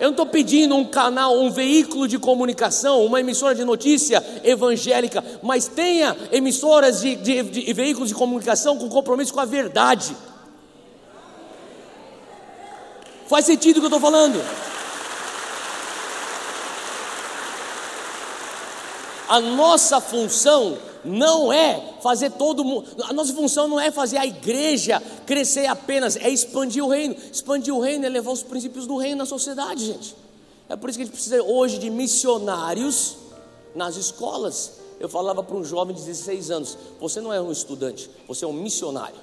[0.00, 5.24] Eu não estou pedindo um canal, um veículo de comunicação, uma emissora de notícia evangélica,
[5.42, 10.16] mas tenha emissoras de, de, de veículos de comunicação com compromisso com a verdade.
[13.28, 14.44] Faz sentido o que eu estou falando?
[19.28, 24.26] A nossa função não é fazer todo mundo, a nossa função não é fazer a
[24.26, 27.14] igreja crescer apenas, é expandir o reino.
[27.32, 30.16] Expandir o reino é levar os princípios do reino na sociedade, gente.
[30.68, 33.16] É por isso que a gente precisa hoje de missionários
[33.74, 34.72] nas escolas.
[34.98, 38.48] Eu falava para um jovem de 16 anos: você não é um estudante, você é
[38.48, 39.16] um missionário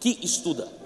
[0.00, 0.81] que estuda.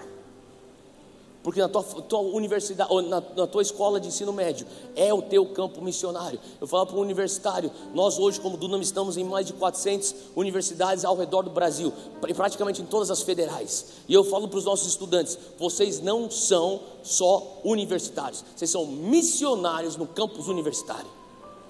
[1.46, 5.46] Porque na tua, tua universidade, na, na, tua escola de ensino médio, é o teu
[5.46, 6.40] campo missionário.
[6.60, 11.04] Eu falo para um universitário, nós hoje, como Dunam, estamos em mais de 400 universidades
[11.04, 11.92] ao redor do Brasil,
[12.34, 13.86] praticamente em todas as federais.
[14.08, 19.94] E eu falo para os nossos estudantes: vocês não são só universitários, vocês são missionários
[19.94, 21.06] no campus universitário.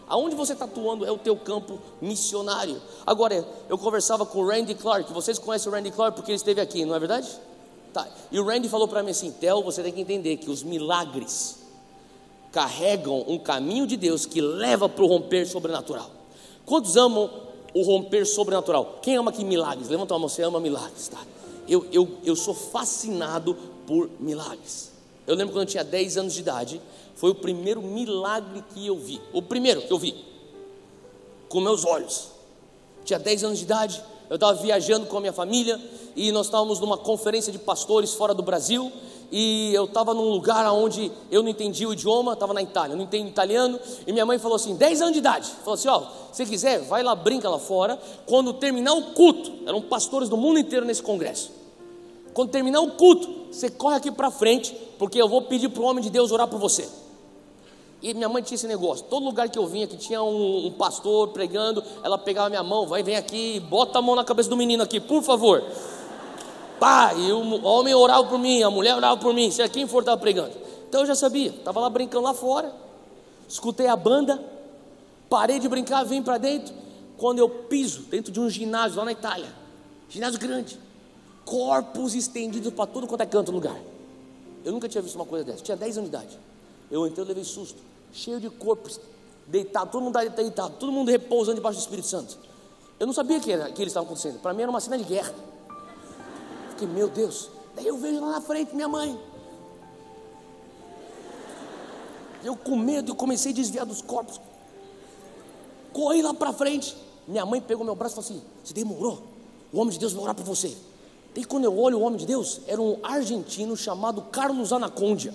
[0.08, 2.80] Aonde você está atuando é o teu campo missionário.
[3.04, 6.62] Agora, eu conversava com o Randy Clark, vocês conhecem o Randy Clark porque ele esteve
[6.62, 7.28] aqui, não é verdade?
[8.30, 11.58] E o Randy falou para mim assim: Tel, você tem que entender que os milagres
[12.52, 16.10] carregam um caminho de Deus que leva para o romper sobrenatural.
[16.64, 17.30] Quantos amam
[17.74, 18.98] o romper sobrenatural?
[19.02, 19.88] Quem ama aqui milagres?
[19.88, 21.22] Levanta a mão, você ama milagres, tá?
[21.68, 23.54] Eu, eu, eu sou fascinado
[23.86, 24.90] por milagres.
[25.26, 26.80] Eu lembro quando eu tinha 10 anos de idade,
[27.14, 29.20] foi o primeiro milagre que eu vi.
[29.32, 30.24] O primeiro que eu vi,
[31.48, 32.28] com meus olhos.
[33.04, 35.80] Tinha 10 anos de idade, eu estava viajando com a minha família
[36.14, 38.90] e nós estávamos numa conferência de pastores fora do Brasil
[39.30, 42.96] e eu estava num lugar onde eu não entendia o idioma, estava na Itália, eu
[42.96, 46.02] não entendo italiano, e minha mãe falou assim, 10 anos de idade, falou assim, ó,
[46.32, 50.58] se quiser, vai lá, brinca lá fora, quando terminar o culto, eram pastores do mundo
[50.58, 51.50] inteiro nesse congresso,
[52.32, 55.86] quando terminar o culto, você corre aqui para frente, porque eu vou pedir para o
[55.86, 56.88] homem de Deus orar por você.
[58.06, 59.04] E minha mãe tinha esse negócio.
[59.06, 62.86] Todo lugar que eu vinha, que tinha um, um pastor pregando, ela pegava minha mão,
[62.86, 65.60] vai, vem aqui, bota a mão na cabeça do menino aqui, por favor.
[66.78, 70.02] Pá, e o homem orava por mim, a mulher orava por mim, seja quem for
[70.02, 70.52] estava pregando.
[70.88, 72.72] Então eu já sabia, estava lá brincando lá fora,
[73.48, 74.40] escutei a banda,
[75.28, 76.72] parei de brincar, vim para dentro.
[77.18, 79.52] Quando eu piso dentro de um ginásio lá na Itália,
[80.08, 80.78] ginásio grande,
[81.44, 83.80] corpos estendidos para todo quanto é canto lugar.
[84.64, 86.38] Eu nunca tinha visto uma coisa dessa, tinha 10 anos de idade.
[86.88, 88.98] Eu entrei, eu levei susto cheio de corpos,
[89.46, 92.38] deitado, todo mundo deitado, todo mundo repousando debaixo do Espírito Santo.
[92.98, 95.32] Eu não sabia que, que eles estavam acontecendo, para mim era uma cena de guerra.
[96.70, 97.50] Fiquei, meu Deus.
[97.74, 99.18] Daí eu vejo lá na frente minha mãe.
[102.42, 104.40] Eu com medo, eu comecei a desviar dos corpos.
[105.92, 106.96] Corri lá para frente.
[107.26, 109.22] Minha mãe pegou meu braço e falou assim: Você demorou?
[109.72, 110.76] O homem de Deus vai orar por você.
[111.34, 115.34] E quando eu olho o homem de Deus, era um argentino chamado Carlos Anacondia.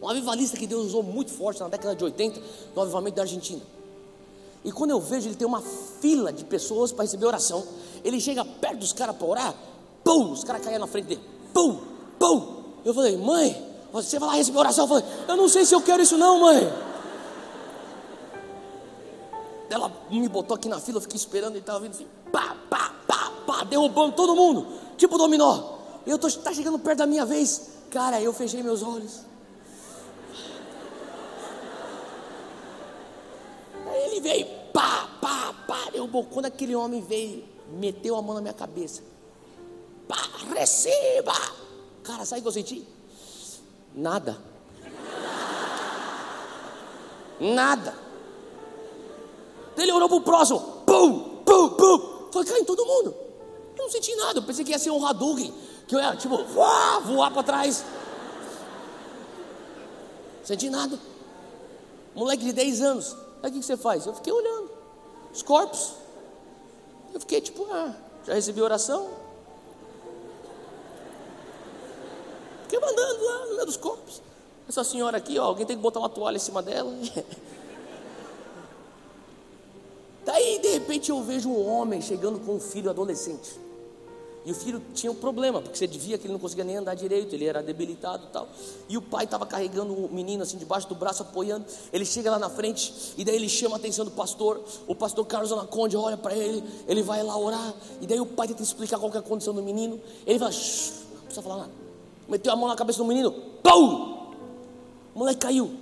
[0.00, 2.40] Um avivalista que Deus usou muito forte na década de 80,
[2.74, 3.62] no avivamento da Argentina.
[4.64, 5.62] E quando eu vejo ele tem uma
[6.00, 7.64] fila de pessoas para receber oração,
[8.04, 9.54] ele chega perto dos caras para orar,
[10.02, 11.20] pum, os caras caem na frente dele,
[11.54, 11.78] pum,
[12.18, 12.64] pum.
[12.84, 14.84] Eu falei, mãe, você vai lá receber oração?
[14.84, 16.72] Eu falei, eu não sei se eu quero isso não, mãe.
[19.70, 22.92] Ela me botou aqui na fila, eu fiquei esperando, ele estava vindo assim, pá, pá,
[23.06, 24.66] pá, pá, derrubando todo mundo,
[24.96, 25.76] tipo dominó.
[26.04, 29.20] Eu tô, tá chegando perto da minha vez, cara, eu fechei meus olhos.
[34.20, 36.24] Veio, pá, pá, pá, derrubou.
[36.24, 39.02] Quando aquele homem veio, meteu a mão na minha cabeça,
[40.08, 40.18] pá,
[40.54, 41.34] receba.
[42.02, 42.86] Cara, sabe o que eu senti?
[43.94, 44.38] Nada.
[47.40, 47.94] Nada.
[49.76, 52.28] Ele orou pro próximo, pum, pum, pum.
[52.32, 53.14] Foi cair em todo mundo.
[53.76, 54.38] Eu não senti nada.
[54.38, 55.52] Eu pensei que ia ser um Hadouken,
[55.86, 57.84] que eu ia, tipo, voar, voar para trás.
[60.44, 60.98] Senti nada.
[62.14, 63.16] Moleque de 10 anos.
[63.42, 64.06] Aí o que você faz?
[64.06, 64.70] Eu fiquei olhando
[65.32, 65.94] os corpos.
[67.12, 67.94] Eu fiquei tipo, ah,
[68.26, 69.08] já recebi oração?
[72.62, 74.20] Fiquei mandando lá no meio dos corpos.
[74.68, 76.92] Essa senhora aqui, ó, alguém tem que botar uma toalha em cima dela.
[80.24, 83.65] Daí, de repente, eu vejo um homem chegando com um filho adolescente.
[84.46, 86.94] E o filho tinha um problema, porque você devia que ele não conseguia nem andar
[86.94, 88.48] direito, ele era debilitado e tal.
[88.88, 91.66] E o pai estava carregando o menino assim debaixo do braço, apoiando.
[91.92, 94.62] Ele chega lá na frente e daí ele chama a atenção do pastor.
[94.86, 97.74] O pastor Carlos Anaconde olha para ele, ele vai lá orar.
[98.00, 100.00] E daí o pai tenta explicar qual é a condição do menino.
[100.24, 101.72] Ele fala, não precisa falar nada.
[102.28, 103.32] Meteu a mão na cabeça do menino,
[103.64, 104.30] pum!
[105.12, 105.72] O moleque caiu.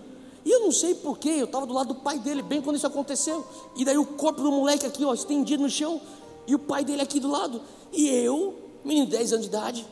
[0.43, 2.87] E eu não sei porquê, eu estava do lado do pai dele, bem quando isso
[2.87, 3.45] aconteceu.
[3.77, 6.01] E daí o corpo do moleque aqui, ó, estendido no chão.
[6.47, 7.61] E o pai dele aqui do lado.
[7.93, 9.87] E eu, menino de 10 anos de idade,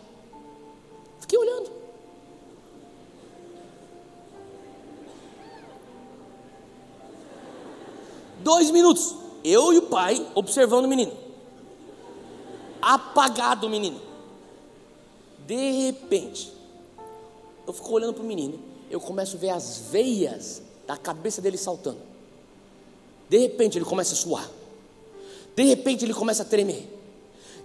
[1.21, 1.71] fiquei olhando.
[8.41, 11.13] Dois minutos, eu e o pai observando o menino.
[12.81, 14.01] Apagado o menino.
[15.47, 16.53] De repente,
[17.67, 18.59] eu fico olhando para o menino,
[18.91, 22.01] eu começo a ver as veias da cabeça dele saltando.
[23.29, 24.49] De repente ele começa a suar.
[25.55, 26.89] De repente ele começa a tremer.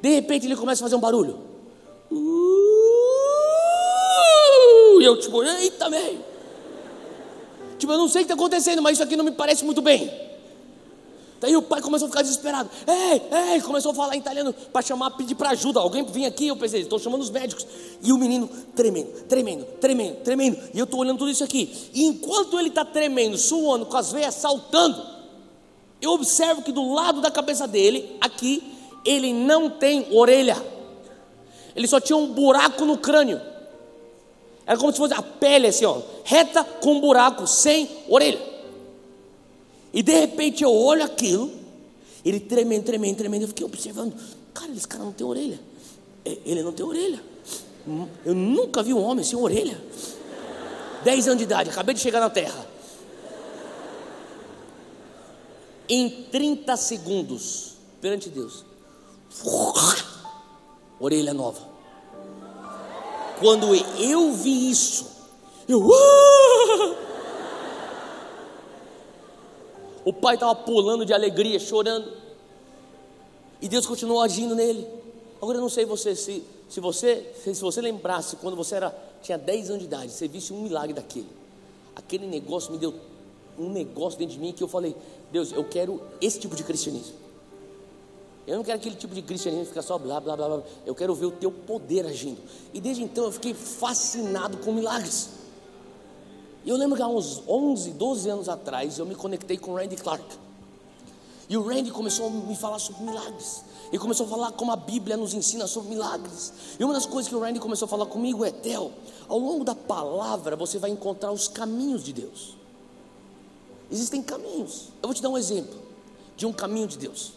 [0.02, 1.40] De repente ele começa a fazer um barulho.
[2.12, 2.18] Uh,
[5.02, 6.26] e eu tipo, eita, meio.
[7.78, 9.82] Tipo, eu não sei o que está acontecendo, mas isso aqui não me parece muito
[9.82, 10.28] bem.
[11.40, 12.70] Daí o pai começou a ficar desesperado.
[12.88, 13.22] Ei,
[13.54, 15.80] ei, começou a falar em italiano para chamar, pedir para ajuda.
[15.80, 17.66] Alguém vinha aqui, eu pensei, estou chamando os médicos.
[18.02, 20.58] E o menino tremendo, tremendo, tremendo, tremendo.
[20.74, 21.92] E eu estou olhando tudo isso aqui.
[21.94, 25.17] E enquanto ele está tremendo, suando, com as veias saltando,
[26.02, 28.64] eu observo que do lado da cabeça dele, aqui,
[29.04, 30.58] ele não tem orelha.
[31.76, 33.42] Ele só tinha um buraco no crânio.
[34.66, 38.40] Era como se fosse a pele assim, ó, reta com um buraco, sem orelha.
[39.94, 41.50] E de repente eu olho aquilo,
[42.24, 43.44] ele tremendo, tremendo, tremendo.
[43.44, 44.14] Eu fiquei observando,
[44.54, 45.60] cara, esse cara não tem orelha.
[46.26, 47.22] É, ele não tem orelha.
[48.26, 49.82] Eu nunca vi um homem sem orelha.
[51.04, 52.67] Dez anos de idade, acabei de chegar na terra.
[55.90, 58.66] Em 30 segundos, perante Deus,
[61.00, 61.62] orelha nova.
[63.40, 65.06] Quando eu vi isso,
[65.68, 65.88] eu.
[70.04, 72.14] O pai estava pulando de alegria, chorando.
[73.62, 74.88] E Deus continuou agindo nele.
[75.42, 79.38] Agora eu não sei você se, se você se você lembrasse quando você era tinha
[79.38, 81.28] 10 anos de idade, você visse um milagre daquele.
[81.94, 82.94] Aquele negócio me deu
[83.58, 84.96] um negócio dentro de mim que eu falei,
[85.32, 87.16] Deus, eu quero esse tipo de cristianismo.
[88.48, 90.64] Eu não quero aquele tipo de cristianismo que fica só blá, blá, blá, blá.
[90.86, 92.40] Eu quero ver o teu poder agindo.
[92.74, 95.32] E desde então eu fiquei fascinado com milagres.
[96.64, 99.98] E eu lembro que há uns 11, 12 anos atrás eu me conectei com Randy
[99.98, 100.24] Clark.
[101.50, 103.64] E o Randy começou a me falar sobre milagres.
[103.92, 106.52] E começou a falar como a Bíblia nos ensina sobre milagres.
[106.78, 108.92] E uma das coisas que o Randy começou a falar comigo é: Theo,
[109.30, 112.57] ao longo da palavra você vai encontrar os caminhos de Deus.
[113.92, 114.90] Existem caminhos.
[115.02, 115.80] Eu vou te dar um exemplo
[116.36, 117.34] de um caminho de Deus.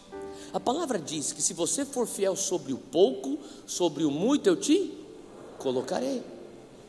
[0.53, 4.55] A palavra diz que se você for fiel sobre o pouco, sobre o muito eu
[4.55, 4.97] te
[5.57, 6.21] colocarei.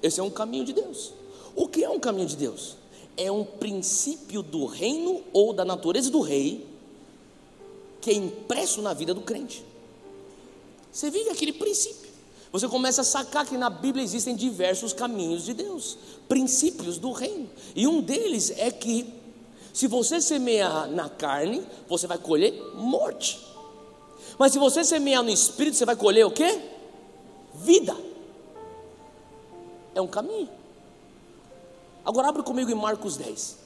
[0.03, 1.13] Esse é um caminho de Deus.
[1.55, 2.77] O que é um caminho de Deus?
[3.17, 6.67] É um princípio do reino ou da natureza do rei
[8.01, 9.65] que é impresso na vida do crente.
[10.93, 12.11] Você vive aquele princípio.
[12.51, 15.97] Você começa a sacar que na Bíblia existem diversos caminhos de Deus,
[16.29, 17.49] princípios do reino.
[17.75, 19.22] E um deles é que
[19.73, 23.41] se você semear na carne, você vai colher morte.
[24.39, 26.61] Mas se você semear no espírito, você vai colher o quê?
[27.55, 27.97] Vida.
[29.95, 30.49] É um caminho.
[32.05, 33.59] Agora abre comigo em Marcos 10.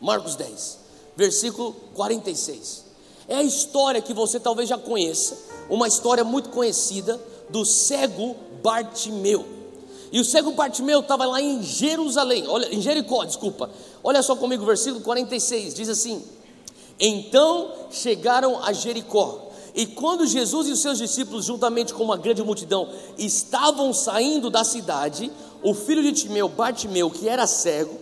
[0.00, 0.78] Marcos 10,
[1.16, 2.84] versículo 46.
[3.28, 5.36] É a história que você talvez já conheça,
[5.68, 9.44] uma história muito conhecida do cego Bartimeu.
[10.12, 13.70] E o cego Bartimeu estava lá em Jerusalém, olha, em Jericó, desculpa.
[14.06, 16.22] Olha só comigo o versículo 46, diz assim:
[17.00, 19.50] Então chegaram a Jericó.
[19.74, 22.88] E quando Jesus e os seus discípulos, juntamente com uma grande multidão,
[23.18, 25.28] estavam saindo da cidade,
[25.60, 27.98] o filho de Timeu, Bartimeu, que era cego,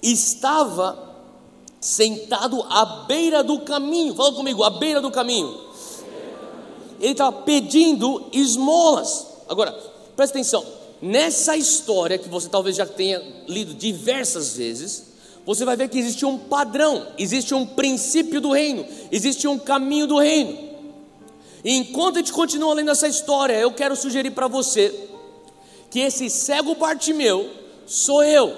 [0.00, 0.96] estava
[1.80, 4.14] sentado à beira do caminho.
[4.14, 5.52] Fala comigo, à beira do caminho.
[7.00, 9.26] Ele estava pedindo esmolas.
[9.48, 9.72] Agora,
[10.14, 10.64] presta atenção.
[11.02, 15.09] Nessa história que você talvez já tenha lido diversas vezes,
[15.46, 20.06] você vai ver que existe um padrão, existe um princípio do reino, existe um caminho
[20.06, 20.70] do reino.
[21.64, 25.08] E enquanto a gente continua lendo essa história, eu quero sugerir para você
[25.90, 27.50] que esse cego Bartimeu
[27.86, 28.54] sou eu.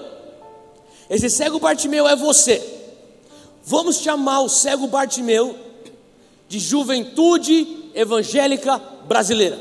[1.08, 2.62] Esse cego Bartimeu é você.
[3.64, 5.56] Vamos chamar o cego Bartimeu
[6.48, 9.58] de juventude evangélica brasileira.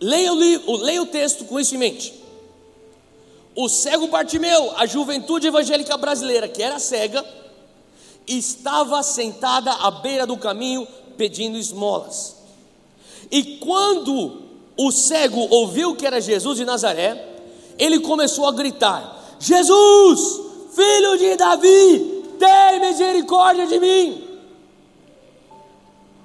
[0.00, 2.23] Leia o, leia o texto com isso em mente.
[3.56, 7.24] O cego Bartimeu, a juventude evangélica brasileira, que era cega,
[8.26, 10.86] estava sentada à beira do caminho
[11.16, 12.36] pedindo esmolas.
[13.30, 14.42] E quando
[14.76, 17.34] o cego ouviu que era Jesus de Nazaré,
[17.78, 20.40] ele começou a gritar: Jesus,
[20.74, 24.24] filho de Davi, tem misericórdia de mim.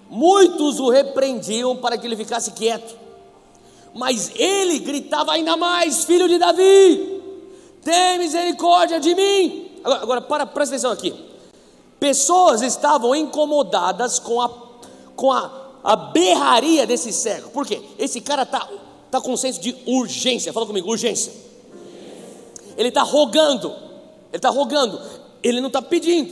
[0.09, 2.97] Muitos o repreendiam para que ele ficasse quieto,
[3.93, 7.18] mas ele gritava ainda mais: Filho de Davi,
[7.89, 9.71] tem misericórdia de mim.
[9.83, 11.13] Agora, agora para, presta atenção aqui.
[11.99, 14.49] Pessoas estavam incomodadas com a,
[15.15, 17.81] com a, a berraria desse cego, por quê?
[17.97, 18.69] Esse cara está
[19.09, 21.33] tá com um senso de urgência, fala comigo, urgência.
[22.77, 25.01] Ele está rogando, ele está rogando,
[25.43, 26.31] ele não está pedindo,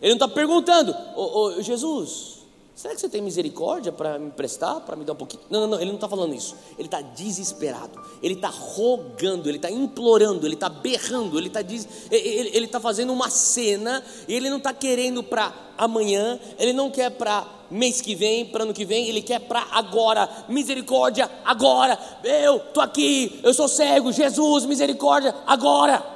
[0.00, 2.33] ele não está perguntando, ô, Jesus,
[2.74, 5.42] será que você tem misericórdia para me prestar, para me dar um pouquinho?
[5.48, 9.58] Não, não, não, ele não está falando isso, ele está desesperado, ele está rogando, ele
[9.58, 14.50] está implorando, ele está berrando, ele está ele, ele tá fazendo uma cena, e ele
[14.50, 18.84] não está querendo para amanhã, ele não quer para mês que vem, para ano que
[18.84, 25.34] vem, ele quer para agora, misericórdia agora, eu estou aqui, eu sou cego, Jesus, misericórdia
[25.46, 26.14] agora.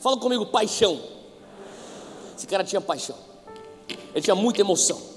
[0.00, 1.00] Fala comigo, paixão.
[2.36, 3.16] Esse cara tinha paixão.
[4.14, 5.15] Ele tinha muita emoção.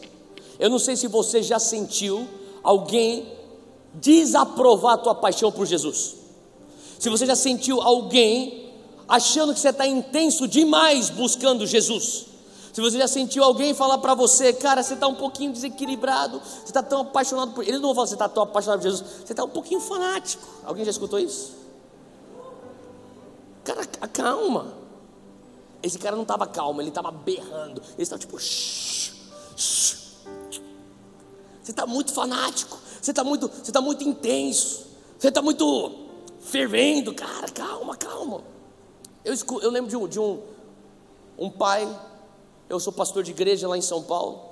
[0.59, 2.27] Eu não sei se você já sentiu
[2.61, 3.31] alguém
[3.93, 6.15] desaprovar a tua paixão por Jesus.
[6.99, 8.73] Se você já sentiu alguém
[9.07, 12.27] achando que você está intenso demais buscando Jesus.
[12.73, 16.65] Se você já sentiu alguém falar para você, cara, você está um pouquinho desequilibrado, você
[16.65, 17.67] está tão apaixonado por.
[17.67, 20.43] Eles não que você está tão apaixonado por Jesus, você está um pouquinho fanático.
[20.63, 21.53] Alguém já escutou isso?
[23.63, 24.73] Cara, calma.
[25.81, 27.81] Esse cara não estava calmo, ele estava berrando.
[27.93, 28.37] Ele estava tipo.
[28.37, 29.13] Shh,
[29.55, 29.98] shh.
[31.61, 32.77] Você está muito fanático.
[33.01, 34.87] Você está muito, você tá muito intenso.
[35.17, 35.91] Você está muito
[36.41, 37.47] fervendo, cara.
[37.49, 38.43] Calma, calma.
[39.23, 40.41] Eu, eu lembro de um, de um,
[41.37, 41.87] um pai.
[42.69, 44.49] Eu sou pastor de igreja lá em São Paulo.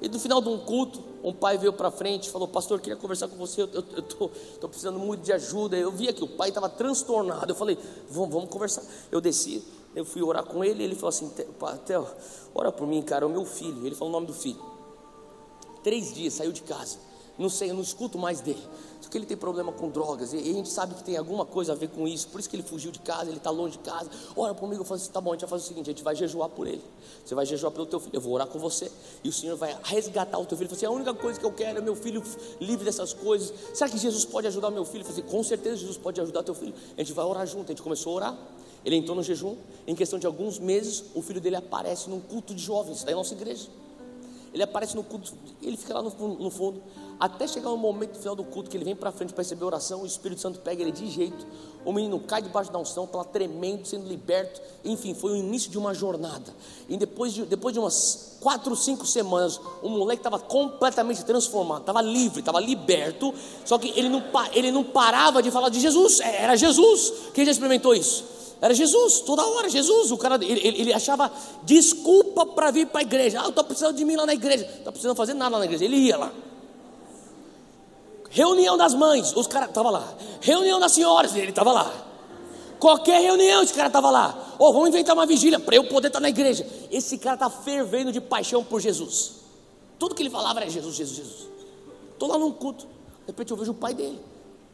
[0.00, 2.96] E no final de um culto, um pai veio para frente e falou: Pastor, queria
[2.96, 3.62] conversar com você.
[3.62, 5.76] Eu estou precisando muito de ajuda.
[5.76, 7.50] Eu via que o pai estava transtornado.
[7.50, 8.82] Eu falei: vamos, vamos conversar.
[9.12, 9.62] Eu desci,
[9.94, 10.82] eu fui orar com ele.
[10.82, 11.30] Ele falou assim:
[11.84, 12.06] Theo,
[12.54, 13.26] ora por mim, cara.
[13.26, 13.86] O meu filho.
[13.86, 14.69] Ele falou o nome do filho.
[15.82, 16.98] Três dias saiu de casa.
[17.40, 18.62] Não sei, eu não escuto mais dele.
[19.00, 20.34] Só que ele tem problema com drogas.
[20.34, 22.28] E a gente sabe que tem alguma coisa a ver com isso.
[22.28, 24.10] Por isso que ele fugiu de casa, ele está longe de casa.
[24.36, 26.04] Ora comigo, eu falo assim: tá bom, a gente vai fazer o seguinte: a gente
[26.04, 26.84] vai jejuar por ele.
[27.24, 28.14] Você vai jejuar pelo teu filho.
[28.14, 28.92] Eu vou orar com você.
[29.24, 30.68] E o Senhor vai resgatar o teu filho.
[30.68, 32.22] Ele assim, a única coisa que eu quero é meu filho
[32.60, 33.54] livre dessas coisas.
[33.72, 35.04] Será que Jesus pode ajudar meu filho?
[35.04, 36.74] Eu assim, com certeza Jesus pode ajudar teu filho.
[36.94, 37.64] A gente vai orar junto.
[37.64, 38.38] A gente começou a orar.
[38.84, 39.56] Ele entrou no jejum.
[39.86, 43.32] Em questão de alguns meses, o filho dele aparece num culto de jovens da nossa
[43.32, 43.66] igreja.
[44.52, 45.32] Ele aparece no culto,
[45.62, 46.82] ele fica lá no, no fundo,
[47.20, 50.02] até chegar o momento final do culto que ele vem para frente para receber oração,
[50.02, 51.46] o Espírito Santo pega ele de jeito,
[51.84, 55.78] o menino cai debaixo da unção, está tremendo, sendo liberto, enfim, foi o início de
[55.78, 56.52] uma jornada.
[56.88, 62.00] E depois de, depois de umas quatro, cinco semanas, o moleque estava completamente transformado, estava
[62.00, 63.34] livre, estava liberto,
[63.64, 64.22] só que ele não,
[64.52, 67.12] ele não parava de falar de Jesus, é, era Jesus.
[67.34, 68.39] Quem já experimentou isso?
[68.60, 70.10] Era Jesus, toda hora, Jesus.
[70.10, 71.32] O cara, ele, ele achava
[71.62, 73.40] desculpa para vir para a igreja.
[73.40, 74.64] Ah, eu estou precisando de mim lá na igreja.
[74.64, 75.84] Não estou precisando fazer nada lá na igreja.
[75.84, 76.32] Ele ia lá.
[78.28, 80.14] Reunião das mães, os caras estavam lá.
[80.40, 81.92] Reunião das senhoras, ele estava lá.
[82.78, 84.56] Qualquer reunião, esse cara estava lá.
[84.58, 86.66] oh, vamos inventar uma vigília para eu poder estar na igreja.
[86.90, 89.40] Esse cara está fervendo de paixão por Jesus.
[89.98, 91.48] Tudo que ele falava era Jesus, Jesus, Jesus.
[92.12, 92.86] Estou lá num culto.
[92.86, 94.18] De repente eu vejo o pai dele.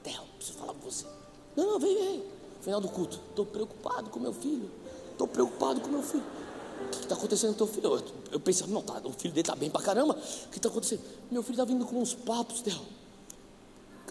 [0.03, 1.05] Theo, preciso falar com você.
[1.57, 2.36] Não, não, vem, vem.
[2.67, 3.21] Final do culto.
[3.31, 4.69] Estou preocupado com meu filho.
[5.13, 6.25] Estou preocupado com meu filho.
[6.85, 8.03] O que está acontecendo com teu filho?
[8.33, 10.15] Eu, eu não, tá, o filho dele está bem pra caramba.
[10.15, 11.01] O que está acontecendo?
[11.31, 12.81] Meu filho está vindo com uns papos, Theo.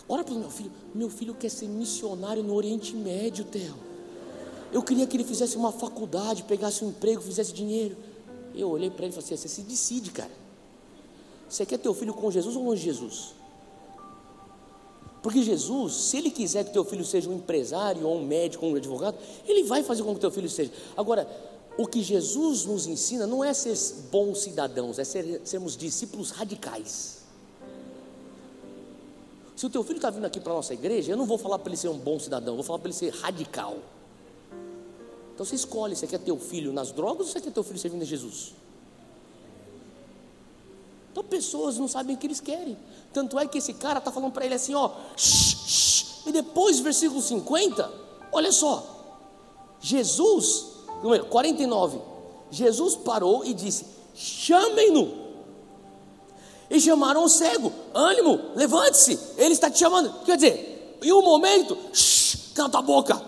[0.08, 0.72] Ora pelo meu filho.
[0.94, 3.76] Meu filho quer ser missionário no Oriente Médio, Theo.
[4.72, 7.98] Eu queria que ele fizesse uma faculdade, pegasse um emprego, fizesse dinheiro.
[8.54, 10.32] Eu olhei para ele e falei assim: você se decide, cara.
[11.50, 13.34] Você quer teu filho com Jesus ou longe de Jesus?
[15.26, 18.74] Porque Jesus, se ele quiser que teu filho seja um empresário, ou um médico, ou
[18.74, 19.18] um advogado,
[19.48, 20.72] ele vai fazer com que teu filho seja.
[20.96, 21.28] Agora,
[21.80, 23.76] o que Jesus nos ensina não é ser
[24.12, 27.24] bons cidadãos, é ser, sermos discípulos radicais.
[29.56, 31.58] Se o teu filho está vindo aqui para a nossa igreja, eu não vou falar
[31.58, 33.78] para ele ser um bom cidadão, eu vou falar para ele ser radical.
[35.34, 38.04] Então você escolhe, você quer teu filho nas drogas ou você quer teu filho servindo
[38.04, 38.54] a Jesus?
[41.12, 42.78] Então pessoas não sabem o que eles querem.
[43.16, 46.06] Tanto é que esse cara está falando para ele assim, ó, shh, shh.
[46.26, 47.90] e depois, versículo 50,
[48.30, 48.84] olha só,
[49.80, 50.66] Jesus,
[51.02, 51.98] número 49,
[52.52, 55.14] Jesus parou e disse: chamem-no.
[56.70, 60.14] E chamaram o cego, ânimo, levante-se, ele está te chamando.
[60.26, 63.22] Quer dizer, em um momento, shh, canta a boca.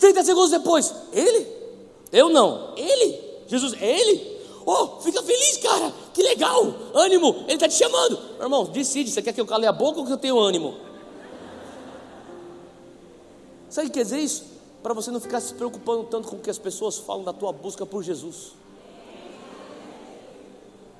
[0.00, 1.46] 30 segundos depois, ele?
[2.10, 3.20] Eu não, ele?
[3.46, 4.36] Jesus, ele?
[4.66, 8.18] Oh, fica feliz, cara, que legal, ânimo, ele está te chamando.
[8.36, 10.74] Meu irmão, decide, você quer que eu cale a boca ou que eu tenha ânimo?
[13.68, 14.44] Sabe o que quer dizer isso?
[14.82, 17.52] Para você não ficar se preocupando tanto com o que as pessoas falam da tua
[17.52, 18.52] busca por Jesus.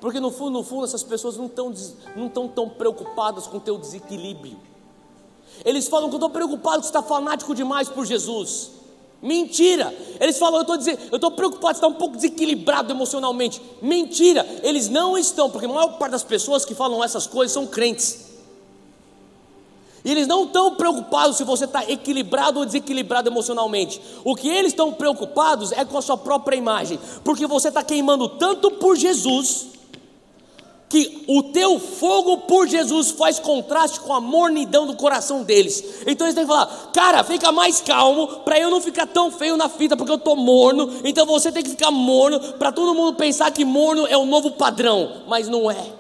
[0.03, 1.73] Porque no fundo, no fundo, essas pessoas não estão
[2.15, 4.59] não tão, tão preocupadas com o teu desequilíbrio.
[5.65, 8.73] Eles falam que eu estou preocupado que você está fanático demais por Jesus.
[9.27, 9.93] Mentira!
[10.21, 13.61] Eles falam, eu estou preocupado, está um pouco desequilibrado emocionalmente.
[13.83, 14.47] Mentira!
[14.63, 18.25] Eles não estão, porque a maior parte das pessoas que falam essas coisas são crentes.
[20.05, 24.01] E eles não estão preocupados se você está equilibrado ou desequilibrado emocionalmente.
[24.23, 28.29] O que eles estão preocupados é com a sua própria imagem, porque você está queimando
[28.29, 29.67] tanto por Jesus
[30.97, 36.03] que o teu fogo por Jesus faz contraste com a mornidão do coração deles.
[36.07, 39.59] Então eles têm que falar, cara, fica mais calmo para eu não ficar tão feio
[39.59, 40.91] na fita porque eu tô morno.
[41.05, 44.53] Então você tem que ficar morno para todo mundo pensar que morno é o novo
[44.53, 45.93] padrão, mas não é.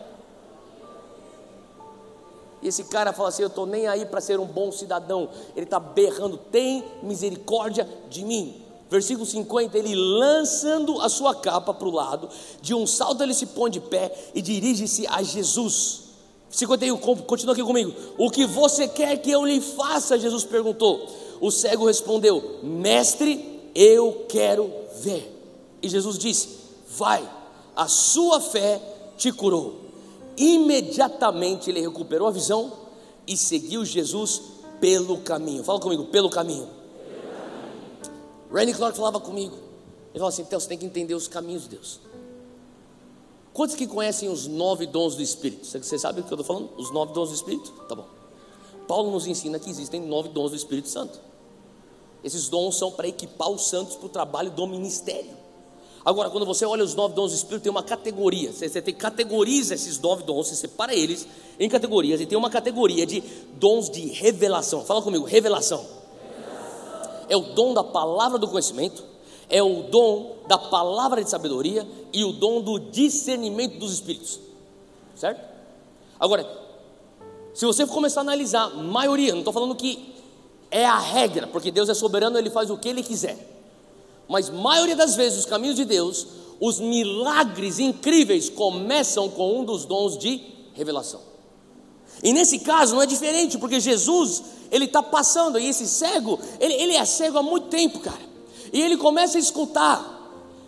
[2.62, 5.28] E esse cara fala assim: Eu estou nem aí para ser um bom cidadão.
[5.54, 8.65] Ele está berrando: Tem misericórdia de mim.
[8.96, 12.30] Versículo 50, ele lançando a sua capa para o lado,
[12.62, 16.04] de um salto ele se põe de pé e dirige-se a Jesus.
[16.48, 17.92] 51, continua aqui comigo.
[18.16, 20.18] O que você quer que eu lhe faça?
[20.18, 21.06] Jesus perguntou.
[21.42, 24.72] O cego respondeu: Mestre, eu quero
[25.02, 25.30] ver.
[25.82, 26.48] E Jesus disse:
[26.96, 27.22] Vai,
[27.76, 28.80] a sua fé
[29.18, 29.76] te curou.
[30.38, 32.72] Imediatamente ele recuperou a visão
[33.26, 34.40] e seguiu Jesus
[34.80, 35.62] pelo caminho.
[35.62, 36.75] Fala comigo, pelo caminho.
[38.56, 39.54] Randy Clark falava comigo.
[39.54, 42.00] Ele falou assim: então você tem que entender os caminhos de Deus.
[43.52, 45.66] Quantos que conhecem os nove dons do Espírito?
[45.66, 46.70] Você sabe o que eu estou falando?
[46.78, 47.70] Os nove dons do Espírito?
[47.86, 48.06] Tá bom.
[48.88, 51.20] Paulo nos ensina que existem nove dons do Espírito Santo.
[52.24, 55.36] Esses dons são para equipar os santos para o trabalho do ministério.
[56.04, 58.52] Agora, quando você olha os nove dons do Espírito, tem uma categoria.
[58.52, 61.26] Você, você tem, categoriza esses nove dons, você separa eles
[61.58, 62.20] em categorias.
[62.20, 63.22] E tem uma categoria de
[63.54, 64.84] dons de revelação.
[64.84, 66.05] Fala comigo, revelação
[67.28, 69.04] é o dom da palavra do conhecimento,
[69.48, 74.40] é o dom da palavra de sabedoria e o dom do discernimento dos espíritos.
[75.14, 75.40] Certo?
[76.18, 76.46] Agora,
[77.54, 80.14] se você começar a analisar, maioria, não estou falando que
[80.70, 83.38] é a regra, porque Deus é soberano, ele faz o que ele quiser.
[84.28, 86.26] Mas maioria das vezes, os caminhos de Deus,
[86.60, 90.42] os milagres incríveis começam com um dos dons de
[90.74, 91.20] revelação.
[92.22, 96.74] E nesse caso não é diferente, porque Jesus ele está passando, e esse cego, ele,
[96.74, 98.26] ele é cego há muito tempo, cara.
[98.72, 100.14] E ele começa a escutar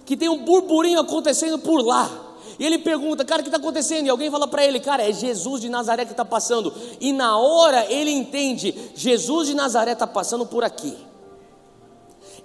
[0.05, 2.27] que tem um burburinho acontecendo por lá.
[2.59, 4.07] E ele pergunta, cara, o que está acontecendo?
[4.07, 6.73] E alguém fala para ele, cara, é Jesus de Nazaré que está passando.
[7.01, 10.97] E na hora ele entende, Jesus de Nazaré está passando por aqui.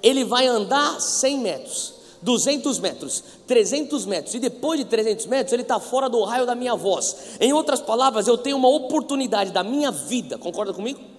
[0.04, 1.94] Ele vai andar 100 metros,
[2.24, 6.56] 200 metros, 300 metros, e depois de 300 metros ele está fora do raio da
[6.56, 7.38] minha voz.
[7.40, 11.14] Em outras palavras, eu tenho uma oportunidade da minha vida, concorda comigo?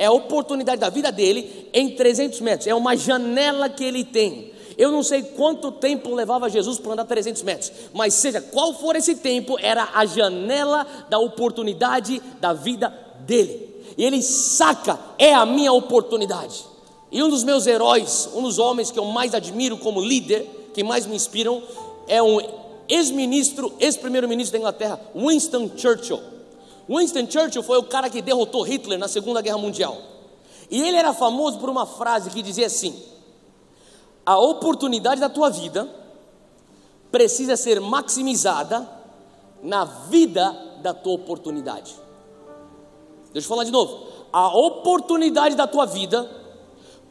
[0.00, 4.50] é a oportunidade da vida dele em 300 metros, é uma janela que ele tem.
[4.78, 8.96] Eu não sei quanto tempo levava Jesus para andar 300 metros, mas seja qual for
[8.96, 12.88] esse tempo, era a janela da oportunidade da vida
[13.26, 13.84] dele.
[13.98, 16.64] E ele saca, é a minha oportunidade.
[17.12, 20.84] E um dos meus heróis, um dos homens que eu mais admiro como líder, que
[20.84, 21.62] mais me inspiram,
[22.06, 22.40] é um
[22.88, 26.20] ex-ministro, ex-primeiro-ministro da Inglaterra, Winston Churchill.
[26.88, 29.96] Winston Churchill foi o cara que derrotou Hitler na Segunda Guerra Mundial.
[30.70, 32.94] E ele era famoso por uma frase que dizia assim:
[34.24, 35.88] A oportunidade da tua vida
[37.10, 38.88] precisa ser maximizada
[39.62, 41.94] na vida da tua oportunidade.
[43.32, 44.06] Deixa eu falar de novo.
[44.32, 46.39] A oportunidade da tua vida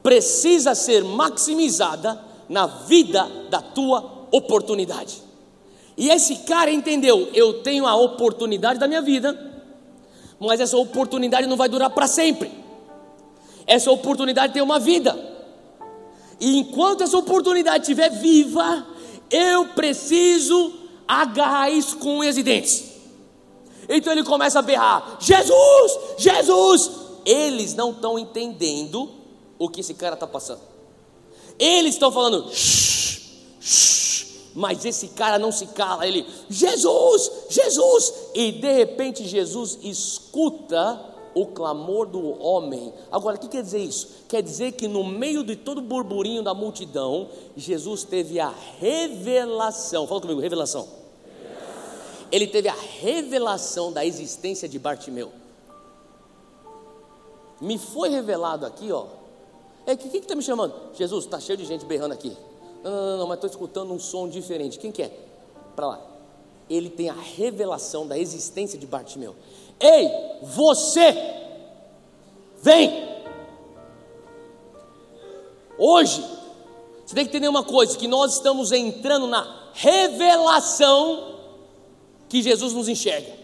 [0.01, 5.21] precisa ser maximizada na vida da tua oportunidade.
[5.97, 9.37] E esse cara entendeu: eu tenho a oportunidade da minha vida,
[10.39, 12.51] mas essa oportunidade não vai durar para sempre.
[13.67, 15.17] Essa oportunidade tem uma vida.
[16.39, 18.85] E enquanto essa oportunidade estiver viva,
[19.29, 20.73] eu preciso
[21.07, 22.85] agarrar isso com unhas e dentes.
[23.87, 26.91] Então ele começa a berrar: Jesus, Jesus!
[27.25, 29.18] Eles não estão entendendo
[29.59, 30.61] o que esse cara está passando.
[31.59, 36.07] Eles estão falando, shh, shh, mas esse cara não se cala.
[36.07, 38.13] Ele, Jesus, Jesus!
[38.33, 42.93] E de repente Jesus escuta o clamor do homem.
[43.11, 44.07] Agora, o que quer dizer isso?
[44.27, 50.07] Quer dizer que no meio de todo o burburinho da multidão, Jesus teve a revelação.
[50.07, 50.87] Fala comigo, revelação.
[52.31, 55.31] Ele teve a revelação da existência de Bartimeu.
[57.59, 59.05] Me foi revelado aqui, ó,
[59.85, 60.73] é, que que está me chamando?
[60.93, 62.35] Jesus, está cheio de gente berrando aqui.
[62.83, 64.79] Não, não, não, não mas estou escutando um som diferente.
[64.79, 65.11] Quem que é?
[65.75, 66.01] Para lá.
[66.69, 69.35] Ele tem a revelação da existência de Bartimeu.
[69.79, 70.09] Ei,
[70.43, 71.15] você,
[72.61, 73.09] vem.
[75.77, 76.23] Hoje,
[77.05, 81.39] você tem que entender uma coisa: que nós estamos entrando na revelação
[82.27, 83.38] que Jesus nos enxerga.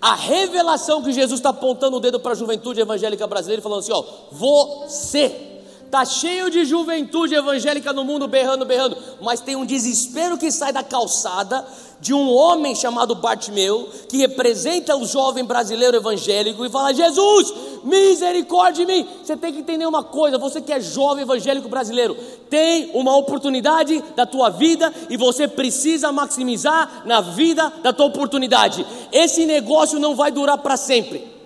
[0.00, 3.92] A revelação que Jesus está apontando o dedo para a juventude evangélica brasileira, falando assim:
[3.92, 5.49] ó, você
[5.90, 10.72] Está cheio de juventude evangélica no mundo berrando, berrando, mas tem um desespero que sai
[10.72, 11.66] da calçada
[12.00, 18.86] de um homem chamado Bartimeu, que representa o jovem brasileiro evangélico, e fala: Jesus, misericórdia
[18.86, 19.08] de mim.
[19.20, 22.16] Você tem que entender uma coisa: você que é jovem evangélico brasileiro,
[22.48, 28.86] tem uma oportunidade da tua vida e você precisa maximizar na vida da tua oportunidade.
[29.10, 31.39] Esse negócio não vai durar para sempre.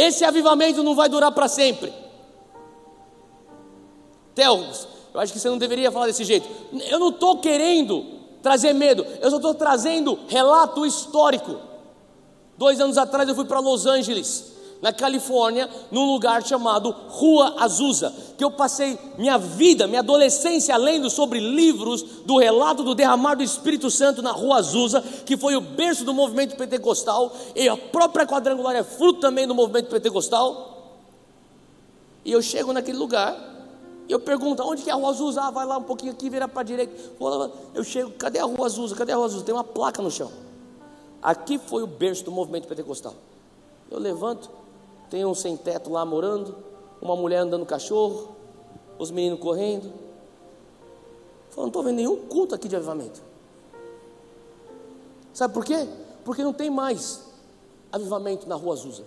[0.00, 1.92] Esse avivamento não vai durar para sempre.
[4.32, 4.64] Theo,
[5.12, 6.48] eu acho que você não deveria falar desse jeito.
[6.88, 8.06] Eu não estou querendo
[8.40, 11.56] trazer medo, eu só estou trazendo relato histórico.
[12.56, 18.14] Dois anos atrás eu fui para Los Angeles na Califórnia, num lugar chamado Rua Azusa,
[18.36, 23.42] que eu passei minha vida, minha adolescência lendo sobre livros do relato do derramar do
[23.42, 28.26] Espírito Santo na Rua Azusa, que foi o berço do movimento pentecostal, e a própria
[28.26, 30.94] quadrangular é fruto também do movimento pentecostal.
[32.24, 33.36] E eu chego naquele lugar,
[34.08, 35.42] e eu pergunto, onde que é a Rua Azusa?
[35.42, 36.94] Ah, vai lá um pouquinho aqui, vira para a direita.
[37.74, 38.94] Eu chego, cadê a Rua Azusa?
[38.94, 39.44] Cadê a Rua Azusa?
[39.44, 40.30] Tem uma placa no chão.
[41.20, 43.14] Aqui foi o berço do movimento pentecostal.
[43.90, 44.50] Eu levanto,
[45.10, 46.56] tem um sem teto lá morando,
[47.00, 48.36] uma mulher andando cachorro,
[48.98, 49.92] os meninos correndo.
[51.50, 53.22] Falando, não estou vendo nenhum culto aqui de avivamento.
[55.32, 55.86] Sabe por quê?
[56.24, 57.24] Porque não tem mais
[57.92, 59.04] avivamento na rua Azusa.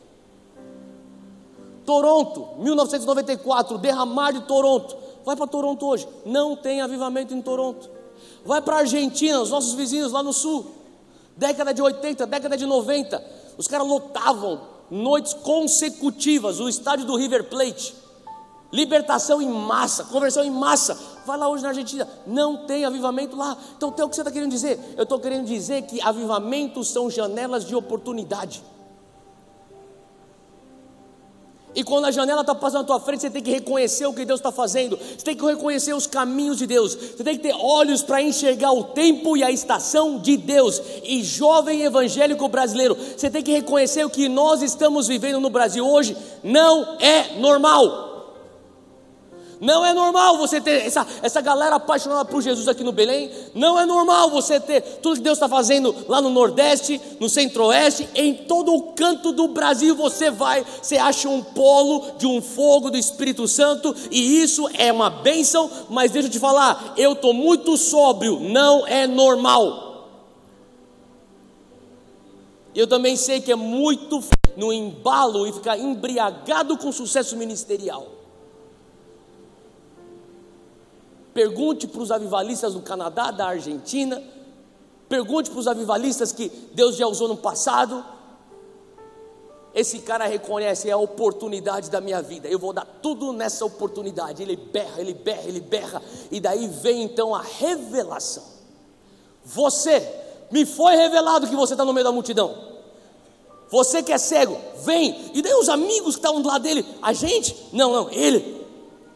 [1.85, 4.95] Toronto, 1994, derramar de Toronto.
[5.25, 6.07] Vai para Toronto hoje.
[6.25, 7.89] Não tem avivamento em Toronto.
[8.45, 10.67] Vai para a Argentina, os nossos vizinhos lá no sul.
[11.35, 13.23] Década de 80, década de 90.
[13.57, 14.61] Os caras lotavam
[14.91, 17.95] noites consecutivas, o estádio do River Plate.
[18.73, 20.97] Libertação em massa, conversão em massa.
[21.25, 23.57] Vai lá hoje na Argentina, não tem avivamento lá.
[23.75, 24.79] Então, o que você está querendo dizer?
[24.97, 28.63] Eu estou querendo dizer que avivamentos são janelas de oportunidade.
[31.73, 34.25] E quando a janela está passando na tua frente, você tem que reconhecer o que
[34.25, 37.55] Deus está fazendo, você tem que reconhecer os caminhos de Deus, você tem que ter
[37.55, 40.81] olhos para enxergar o tempo e a estação de Deus.
[41.03, 45.87] E jovem evangélico brasileiro, você tem que reconhecer o que nós estamos vivendo no Brasil
[45.87, 48.10] hoje não é normal.
[49.61, 53.29] Não é normal você ter essa, essa galera apaixonada por Jesus aqui no Belém.
[53.53, 58.09] Não é normal você ter tudo que Deus está fazendo lá no Nordeste, no Centro-Oeste,
[58.15, 59.95] em todo o canto do Brasil.
[59.95, 64.91] Você vai, você acha um polo de um fogo do Espírito Santo, e isso é
[64.91, 65.69] uma bênção.
[65.91, 70.09] Mas deixa eu te falar, eu estou muito sóbrio, não é normal.
[72.73, 74.23] Eu também sei que é muito
[74.57, 78.20] no embalo e ficar embriagado com sucesso ministerial.
[81.33, 84.21] Pergunte para os avivalistas do Canadá, da Argentina.
[85.07, 88.03] Pergunte para os avivalistas que Deus já usou no passado.
[89.73, 92.47] esse cara reconhece é a oportunidade da minha vida.
[92.47, 94.43] Eu vou dar tudo nessa oportunidade.
[94.43, 96.01] Ele berra, ele berra, ele berra.
[96.29, 98.43] E daí vem então a revelação.
[99.43, 100.07] Você,
[100.51, 102.71] me foi revelado que você está no meio da multidão.
[103.69, 105.31] Você que é cego, vem.
[105.33, 107.55] E daí os amigos que estavam do lado dele, a gente?
[107.71, 108.60] Não, não, ele.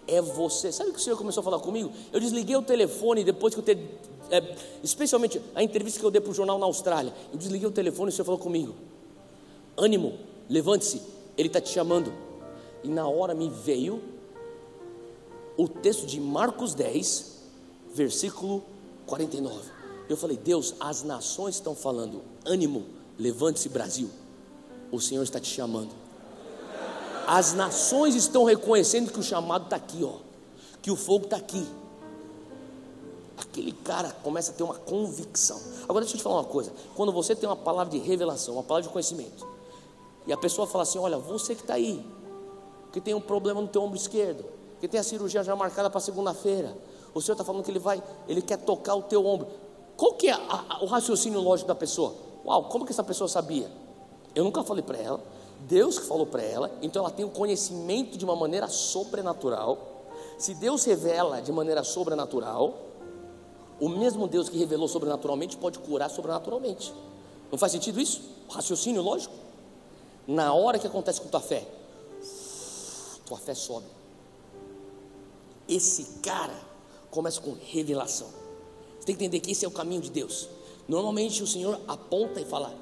[0.08, 0.72] É você.
[0.72, 1.92] Sabe o que o Senhor começou a falar comigo?
[2.12, 3.78] Eu desliguei o telefone depois que eu ter,
[4.30, 7.14] é, especialmente a entrevista que eu dei para o jornal na Austrália.
[7.32, 8.76] Eu desliguei o telefone e o Senhor falou comigo.
[9.78, 10.18] Ânimo,
[10.50, 11.02] levante-se,
[11.38, 12.14] Ele está te chamando.
[12.84, 14.02] E na hora me veio
[15.58, 17.42] o texto de Marcos 10,
[17.94, 18.64] versículo
[19.06, 19.72] 49.
[20.08, 22.86] Eu falei, Deus, as nações estão falando, ânimo,
[23.18, 24.10] levante-se, Brasil.
[24.92, 26.05] O Senhor está te chamando.
[27.28, 30.18] As nações estão reconhecendo que o chamado está aqui, ó,
[30.82, 31.66] que o fogo está aqui.
[33.38, 35.60] Aquele cara começa a ter uma convicção.
[35.84, 38.64] Agora deixa eu te falar uma coisa: quando você tem uma palavra de revelação, uma
[38.64, 39.48] palavra de conhecimento,
[40.28, 42.06] e a pessoa fala assim: Olha, você que está aí,
[42.94, 44.46] que tem um problema no teu ombro esquerdo,
[44.80, 46.78] que tem a cirurgia já marcada para segunda-feira,
[47.14, 49.48] o Senhor está falando que ele vai, ele quer tocar o teu ombro.
[49.98, 52.14] Qual que é a, a, o raciocínio lógico da pessoa?
[52.46, 53.72] Uau, como que essa pessoa sabia?
[54.34, 55.22] Eu nunca falei para ela,
[55.68, 60.06] Deus que falou para ela, então ela tem o conhecimento de uma maneira sobrenatural.
[60.38, 62.78] Se Deus revela de maneira sobrenatural,
[63.80, 66.94] o mesmo Deus que revelou sobrenaturalmente pode curar sobrenaturalmente.
[67.52, 68.22] Não faz sentido isso?
[68.50, 69.34] Raciocínio lógico?
[70.28, 71.68] Na hora que acontece com tua fé,
[73.26, 73.88] tua fé sobe.
[75.68, 76.60] Esse cara
[77.10, 78.28] começa com revelação.
[79.00, 80.48] Você tem que entender que esse é o caminho de Deus.
[80.88, 82.74] Normalmente o Senhor aponta e fala: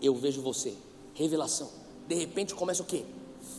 [0.00, 0.74] Eu vejo você.
[1.14, 1.77] Revelação.
[2.08, 3.04] De repente começa o que?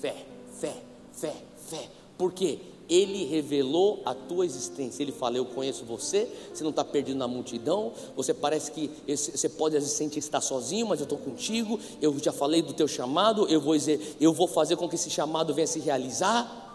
[0.01, 0.15] Fé,
[0.59, 0.75] fé,
[1.13, 1.35] fé,
[1.69, 1.87] fé.
[2.17, 2.59] Por quê?
[2.89, 5.03] Ele revelou a tua existência.
[5.03, 6.27] Ele fala: Eu conheço você.
[6.51, 7.93] Você não está perdido na multidão.
[8.15, 11.79] Você parece que você pode às vezes sentir que está sozinho, mas eu estou contigo.
[12.01, 13.47] Eu já falei do teu chamado.
[13.47, 16.65] Eu vou dizer, eu vou fazer com que esse chamado venha se realizar.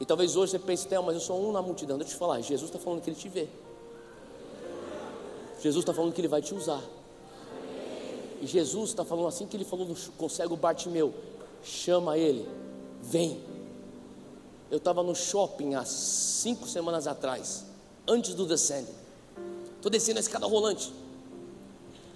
[0.00, 1.98] E talvez hoje você pense, Theo, mas eu sou um na multidão.
[1.98, 3.46] Deixa eu te falar: Jesus está falando que ele te vê.
[5.60, 6.82] Jesus está falando que ele vai te usar.
[8.46, 11.14] Jesus está falando assim que ele falou com o cego Bartimeu:
[11.62, 12.48] chama ele,
[13.02, 13.40] vem.
[14.70, 17.64] Eu estava no shopping há cinco semanas atrás,
[18.08, 18.94] antes do Descending.
[19.76, 20.92] Estou descendo a escada rolante,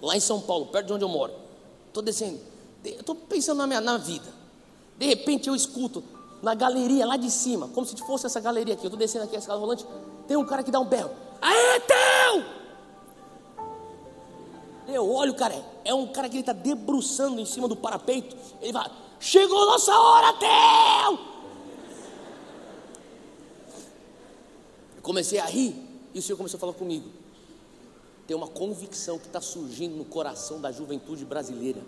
[0.01, 1.33] lá em São Paulo, perto de onde eu moro.
[1.87, 2.39] Estou descendo,
[2.83, 4.27] estou pensando na minha na vida.
[4.97, 6.03] De repente eu escuto
[6.41, 8.83] na galeria lá de cima, como se fosse essa galeria aqui.
[8.83, 9.85] Eu estou descendo aqui a escada rolante,
[10.27, 11.11] tem um cara que dá um berro.
[11.41, 12.43] Aê, teu!
[14.93, 18.35] Eu olho, cara, é um cara que ele está debruçando em cima do parapeito.
[18.61, 21.29] Ele vai, chegou nossa hora, teu!
[25.09, 25.75] comecei a rir
[26.13, 27.09] e o Senhor começou a falar comigo.
[28.27, 31.81] Tem uma convicção que está surgindo no coração da juventude brasileira.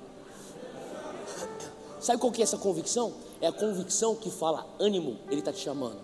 [2.00, 3.14] Sabe qual que é essa convicção?
[3.40, 6.00] É a convicção que fala ânimo, Ele está te chamando.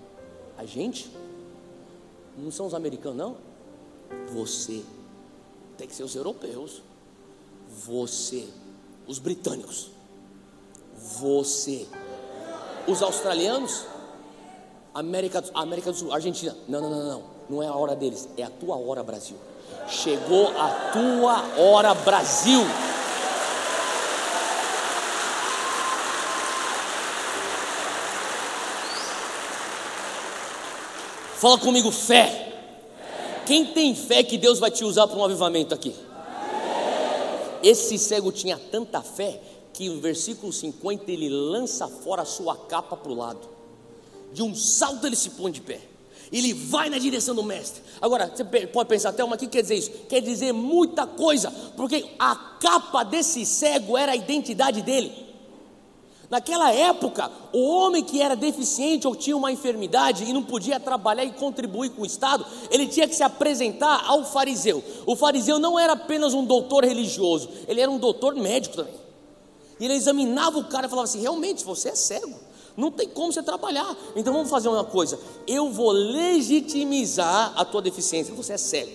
[0.59, 1.11] A gente?
[2.37, 3.37] Não são os americanos, não?
[4.31, 4.83] Você.
[5.77, 6.81] Tem que ser os europeus.
[7.85, 8.47] Você.
[9.05, 9.89] Os britânicos.
[11.19, 11.87] Você.
[12.87, 13.85] Os australianos?
[14.93, 16.55] América, América do Sul, Argentina.
[16.67, 17.23] Não, não, não, não.
[17.49, 19.37] Não é a hora deles, é a tua hora, Brasil.
[19.87, 22.61] Chegou a tua hora, Brasil.
[31.37, 32.46] Fala comigo, fé.
[33.47, 35.95] Quem tem fé que Deus vai te usar para um avivamento aqui?
[37.63, 39.41] Esse cego tinha tanta fé
[39.73, 43.57] que no versículo 50 ele lança fora a sua capa para o lado
[44.33, 45.79] de um salto ele se põe de pé.
[46.31, 47.81] Ele vai na direção do mestre.
[48.01, 49.91] Agora, você pode pensar, até o que quer dizer isso?
[50.09, 55.26] Quer dizer muita coisa, porque a capa desse cego era a identidade dele.
[56.29, 61.23] Naquela época, o homem que era deficiente ou tinha uma enfermidade e não podia trabalhar
[61.23, 64.83] e contribuir com o Estado, ele tinha que se apresentar ao fariseu.
[65.05, 69.07] O fariseu não era apenas um doutor religioso, ele era um doutor médico também.
[69.79, 72.37] E ele examinava o cara e falava assim: realmente, você é cego.
[72.75, 73.95] Não tem como você trabalhar.
[74.15, 78.33] Então vamos fazer uma coisa: eu vou legitimizar a tua deficiência.
[78.33, 78.91] Você é cego.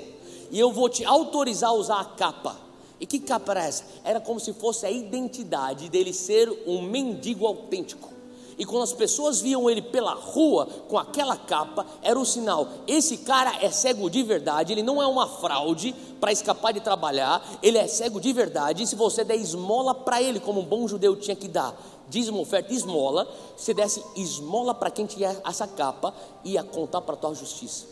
[0.50, 2.56] E eu vou te autorizar a usar a capa.
[3.02, 3.82] E que capa era essa?
[4.04, 8.08] Era como se fosse a identidade dele ser um mendigo autêntico.
[8.56, 13.16] E quando as pessoas viam ele pela rua com aquela capa, era um sinal: esse
[13.16, 17.76] cara é cego de verdade, ele não é uma fraude para escapar de trabalhar, ele
[17.76, 18.84] é cego de verdade.
[18.84, 21.76] E se você der esmola para ele, como um bom judeu tinha que dar,
[22.08, 23.26] dízimo, oferta, esmola,
[23.56, 27.86] se desse esmola para quem tinha essa capa, ia contar para a tua justiça.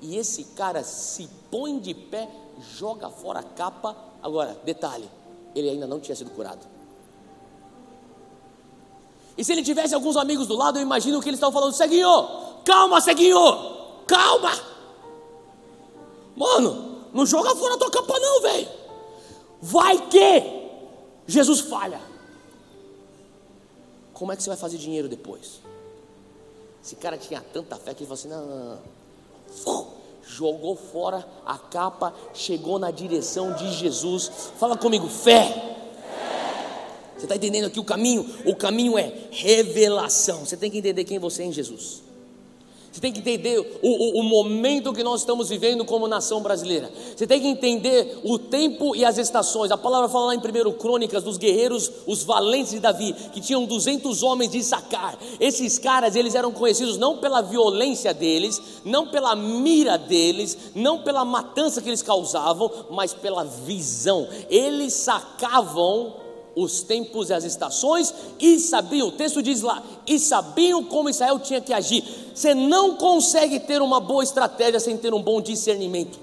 [0.00, 2.28] E esse cara se põe de pé,
[2.76, 4.13] joga fora a capa.
[4.24, 5.06] Agora, detalhe,
[5.54, 6.66] ele ainda não tinha sido curado.
[9.36, 12.08] E se ele tivesse alguns amigos do lado, eu imagino que eles estavam falando: Ceguinho,
[12.64, 13.36] calma, Ceguinho,
[14.06, 14.50] calma.
[16.34, 18.68] Mano, não joga fora a tua capa, não, velho.
[19.60, 20.70] Vai que
[21.26, 22.00] Jesus falha.
[24.14, 25.60] Como é que você vai fazer dinheiro depois?
[26.82, 28.78] Esse cara tinha tanta fé que ele falou assim: não, não,
[29.66, 30.03] não.
[30.26, 34.30] Jogou fora a capa, chegou na direção de Jesus.
[34.58, 35.72] Fala comigo, fé.
[37.16, 38.28] Você está entendendo aqui o caminho?
[38.44, 40.44] O caminho é revelação.
[40.44, 42.03] Você tem que entender quem você é em Jesus.
[42.94, 46.88] Você tem que entender o, o, o, momento que nós estamos vivendo como nação brasileira.
[47.16, 49.72] Você tem que entender o tempo e as estações.
[49.72, 53.64] A palavra fala lá em 1 Crônicas dos guerreiros, os valentes de Davi, que tinham
[53.64, 55.18] 200 homens de sacar.
[55.40, 61.24] Esses caras, eles eram conhecidos não pela violência deles, não pela mira deles, não pela
[61.24, 64.28] matança que eles causavam, mas pela visão.
[64.48, 66.23] Eles sacavam
[66.56, 71.38] os tempos e as estações e sabiam, o texto diz lá, e sabiam como Israel
[71.38, 72.04] tinha que agir.
[72.34, 76.18] Você não consegue ter uma boa estratégia sem ter um bom discernimento.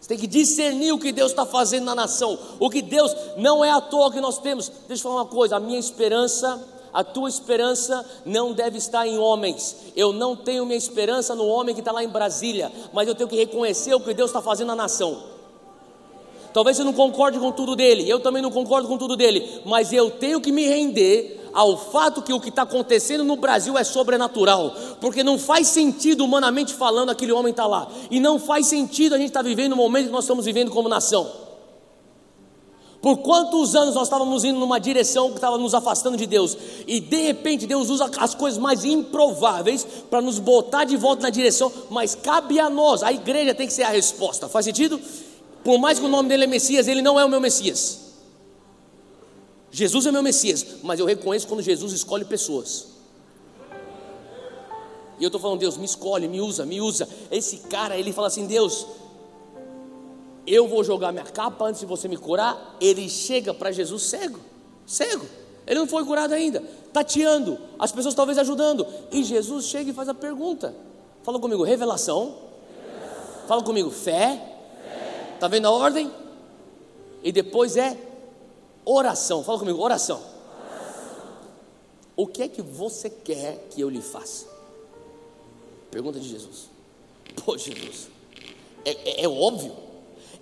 [0.00, 3.64] Você tem que discernir o que Deus está fazendo na nação, o que Deus não
[3.64, 4.68] é à toa que nós temos.
[4.88, 6.60] Deixa eu falar uma coisa: a minha esperança,
[6.92, 9.76] a tua esperança não deve estar em homens.
[9.94, 13.28] Eu não tenho minha esperança no homem que está lá em Brasília, mas eu tenho
[13.28, 15.31] que reconhecer o que Deus está fazendo na nação.
[16.52, 19.92] Talvez você não concorde com tudo dele, eu também não concordo com tudo dele, mas
[19.92, 23.84] eu tenho que me render ao fato que o que está acontecendo no Brasil é
[23.84, 29.14] sobrenatural, porque não faz sentido, humanamente falando, aquele homem está lá, e não faz sentido
[29.14, 31.42] a gente estar tá vivendo o momento que nós estamos vivendo como nação.
[33.00, 37.00] Por quantos anos nós estávamos indo numa direção que estava nos afastando de Deus, e
[37.00, 41.72] de repente Deus usa as coisas mais improváveis para nos botar de volta na direção,
[41.90, 45.00] mas cabe a nós, a igreja tem que ser a resposta, faz sentido?
[45.64, 48.00] Por mais que o nome dele é Messias, ele não é o meu Messias.
[49.70, 52.88] Jesus é meu Messias, mas eu reconheço quando Jesus escolhe pessoas.
[55.18, 57.08] E eu estou falando, Deus, me escolhe, me usa, me usa.
[57.30, 58.86] Esse cara, ele fala assim: Deus,
[60.46, 62.76] eu vou jogar minha capa antes de você me curar.
[62.80, 64.40] Ele chega para Jesus cego,
[64.86, 65.24] cego.
[65.66, 66.60] Ele não foi curado ainda,
[66.92, 68.86] tateando, as pessoas talvez ajudando.
[69.12, 70.74] E Jesus chega e faz a pergunta.
[71.22, 72.20] Fala comigo, revelação.
[72.20, 73.46] revelação.
[73.46, 74.51] Fala comigo, fé.
[75.42, 76.08] Está vendo a ordem?
[77.20, 77.98] E depois é
[78.84, 79.42] oração.
[79.42, 80.22] Fala comigo, oração.
[82.14, 84.46] O que é que você quer que eu lhe faça?
[85.90, 86.70] Pergunta de Jesus.
[87.44, 88.08] Pô, Jesus,
[88.84, 89.72] é, é, é óbvio.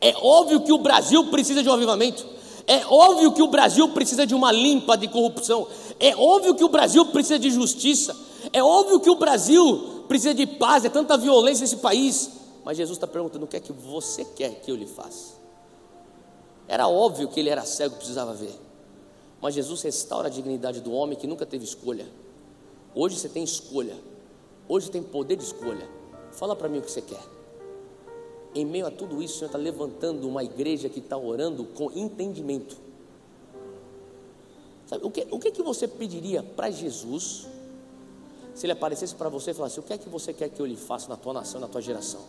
[0.02, 2.26] É óbvio que o Brasil precisa de um avivamento.
[2.66, 5.66] É óbvio que o Brasil precisa de uma limpa de corrupção.
[5.98, 8.14] É óbvio que o Brasil precisa de justiça.
[8.52, 10.84] É óbvio que o Brasil precisa de paz.
[10.84, 12.39] É tanta violência nesse país.
[12.64, 15.34] Mas Jesus está perguntando: o que é que você quer que eu lhe faça?
[16.68, 18.54] Era óbvio que ele era cego, precisava ver.
[19.40, 22.06] Mas Jesus restaura a dignidade do homem que nunca teve escolha.
[22.94, 23.96] Hoje você tem escolha.
[24.68, 25.88] Hoje tem poder de escolha.
[26.32, 27.22] Fala para mim o que você quer.
[28.54, 31.90] Em meio a tudo isso, o Senhor está levantando uma igreja que está orando com
[31.92, 32.76] entendimento.
[34.86, 37.46] Sabe, o que, o que, que você pediria para Jesus
[38.54, 40.66] se ele aparecesse para você e falasse: O que é que você quer que eu
[40.66, 42.20] lhe faça na tua nação, na tua geração?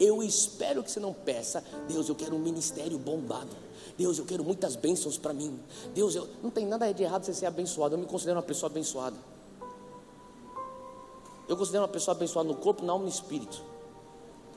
[0.00, 3.56] Eu espero que você não peça, Deus, eu quero um ministério bombado.
[3.96, 5.58] Deus, eu quero muitas bênçãos para mim.
[5.92, 7.94] Deus, eu não tem nada de errado você ser abençoado.
[7.94, 9.16] Eu me considero uma pessoa abençoada.
[11.48, 13.60] Eu considero uma pessoa abençoada no corpo, na alma e no espírito.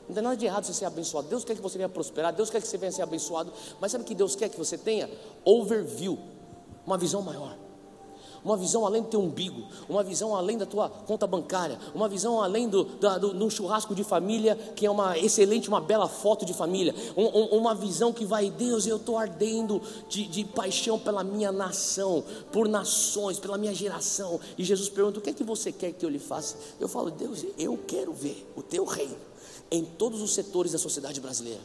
[0.08, 1.28] Não tem nada de errado você ser abençoado.
[1.28, 2.34] Deus quer que você venha prosperar.
[2.34, 3.52] Deus quer que você venha ser abençoado.
[3.80, 5.10] Mas sabe o que Deus quer que você tenha?
[5.44, 6.20] Overview,
[6.86, 7.61] uma visão maior
[8.44, 12.42] uma visão além do teu umbigo, uma visão além da tua conta bancária, uma visão
[12.42, 16.46] além do, da, do, do churrasco de família, que é uma excelente, uma bela foto
[16.46, 20.98] de família, um, um, uma visão que vai, Deus, eu estou ardendo de, de paixão
[20.98, 24.40] pela minha nação, por nações, pela minha geração.
[24.58, 26.58] E Jesus pergunta: o que é que você quer que eu lhe faça?
[26.80, 29.16] Eu falo, Deus, eu quero ver o teu reino
[29.70, 31.62] em todos os setores da sociedade brasileira.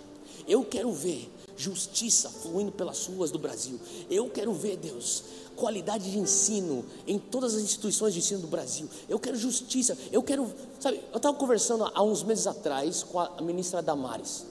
[0.47, 3.81] Eu quero ver justiça fluindo pelas ruas do Brasil.
[4.09, 5.25] Eu quero ver, Deus,
[5.57, 8.89] qualidade de ensino em todas as instituições de ensino do Brasil.
[9.09, 9.97] Eu quero justiça.
[10.13, 14.47] Eu quero, sabe, eu estava conversando há uns meses atrás com a ministra Damares.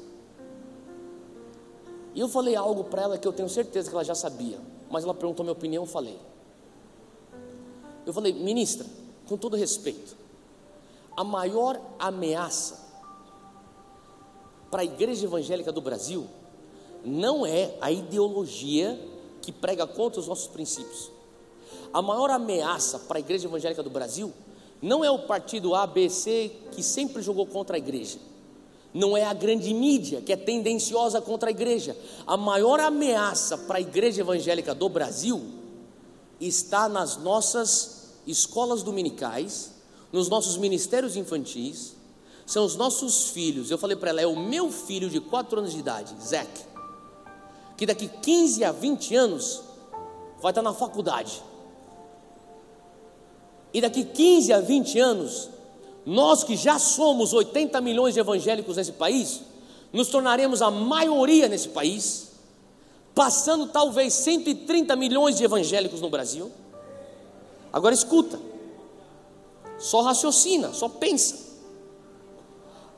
[2.13, 5.03] E eu falei algo para ela que eu tenho certeza que ela já sabia, mas
[5.03, 6.17] ela perguntou minha opinião, eu falei.
[8.05, 8.85] Eu falei, ministra,
[9.27, 10.15] com todo respeito,
[11.15, 12.85] a maior ameaça
[14.71, 16.27] para a igreja evangélica do Brasil
[17.03, 18.99] não é a ideologia
[19.45, 21.11] que prega contra os nossos princípios.
[21.93, 24.33] A maior ameaça para a igreja evangélica do Brasil
[24.81, 28.19] não é o partido ABC que sempre jogou contra a igreja.
[28.93, 31.95] Não é a grande mídia que é tendenciosa contra a igreja.
[32.25, 35.41] A maior ameaça para a igreja evangélica do Brasil
[36.39, 39.71] está nas nossas escolas dominicais,
[40.11, 41.95] nos nossos ministérios infantis,
[42.45, 43.71] são os nossos filhos.
[43.71, 46.49] Eu falei para ela, é o meu filho de 4 anos de idade, Zac,
[47.77, 49.61] que daqui 15 a 20 anos
[50.41, 51.41] vai estar na faculdade.
[53.73, 55.49] E daqui 15 a 20 anos,
[56.05, 59.41] nós que já somos 80 milhões de evangélicos nesse país,
[59.91, 62.31] nos tornaremos a maioria nesse país,
[63.13, 66.51] passando talvez 130 milhões de evangélicos no Brasil.
[67.71, 68.39] Agora escuta,
[69.77, 71.43] só raciocina, só pensa.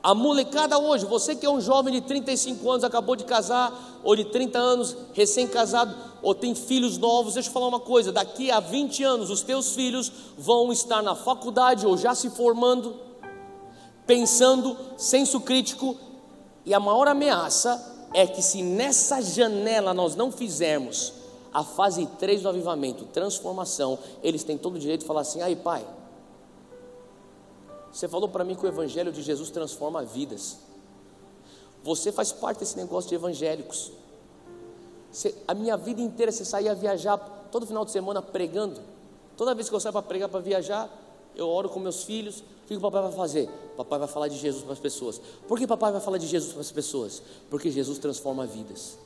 [0.02, 4.16] A molecada hoje, você que é um jovem de 35 anos, acabou de casar, ou
[4.16, 8.60] de 30 anos, recém-casado, ou tem filhos novos, deixa eu falar uma coisa: daqui a
[8.60, 12.96] 20 anos, os teus filhos vão estar na faculdade ou já se formando,
[14.06, 15.96] pensando, senso crítico,
[16.64, 21.12] e a maior ameaça é que se nessa janela nós não fizermos
[21.52, 25.56] a fase 3 do avivamento, transformação, eles têm todo o direito de falar assim: aí
[25.56, 25.86] pai,
[27.92, 30.67] você falou para mim que o Evangelho de Jesus transforma vidas.
[31.82, 33.92] Você faz parte desse negócio de evangélicos.
[35.10, 37.16] Você, a minha vida inteira você saía viajar
[37.50, 38.80] todo final de semana pregando.
[39.36, 40.90] Toda vez que eu saio para pregar, para viajar,
[41.34, 42.40] eu oro com meus filhos.
[42.40, 43.48] O que o papai vai fazer?
[43.76, 45.20] Papai vai falar de Jesus para as pessoas.
[45.46, 47.22] Por que papai vai falar de Jesus para as pessoas?
[47.48, 48.98] Porque Jesus transforma vidas.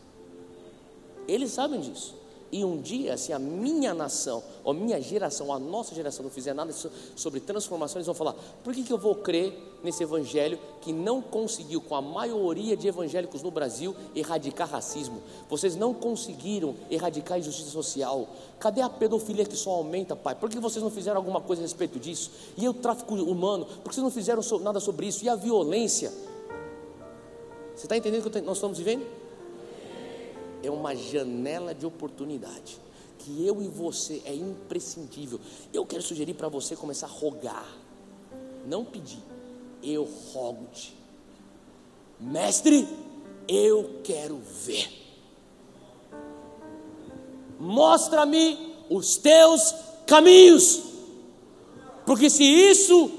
[1.29, 2.15] Eles sabem disso.
[2.53, 6.31] E um dia, se a minha nação, ou a minha geração, a nossa geração não
[6.31, 6.71] fizer nada
[7.17, 11.23] sobre transformação, eles vão falar: por que, que eu vou crer nesse evangelho que não
[11.23, 15.23] conseguiu, com a maioria de evangélicos no Brasil, erradicar racismo?
[15.49, 18.29] Vocês não conseguiram erradicar a injustiça social.
[18.61, 20.35] Cadê a pedofilia que só aumenta, pai?
[20.35, 22.31] Por que vocês não fizeram alguma coisa a respeito disso?
[22.55, 23.65] E o tráfico humano?
[23.65, 25.25] Por que vocês não fizeram nada sobre isso?
[25.25, 26.13] E a violência?
[27.75, 29.22] Você está entendendo o que nós estamos vivendo?
[30.63, 32.81] É uma janela de oportunidade
[33.23, 35.41] que eu e você é imprescindível.
[35.73, 37.67] Eu quero sugerir para você começar a rogar,
[38.67, 39.23] não pedir.
[39.83, 40.97] Eu rogo-te,
[42.21, 42.89] mestre,
[43.49, 44.89] eu quero ver.
[47.59, 49.75] Mostra-me os teus
[50.07, 50.83] caminhos,
[52.05, 53.11] porque se isso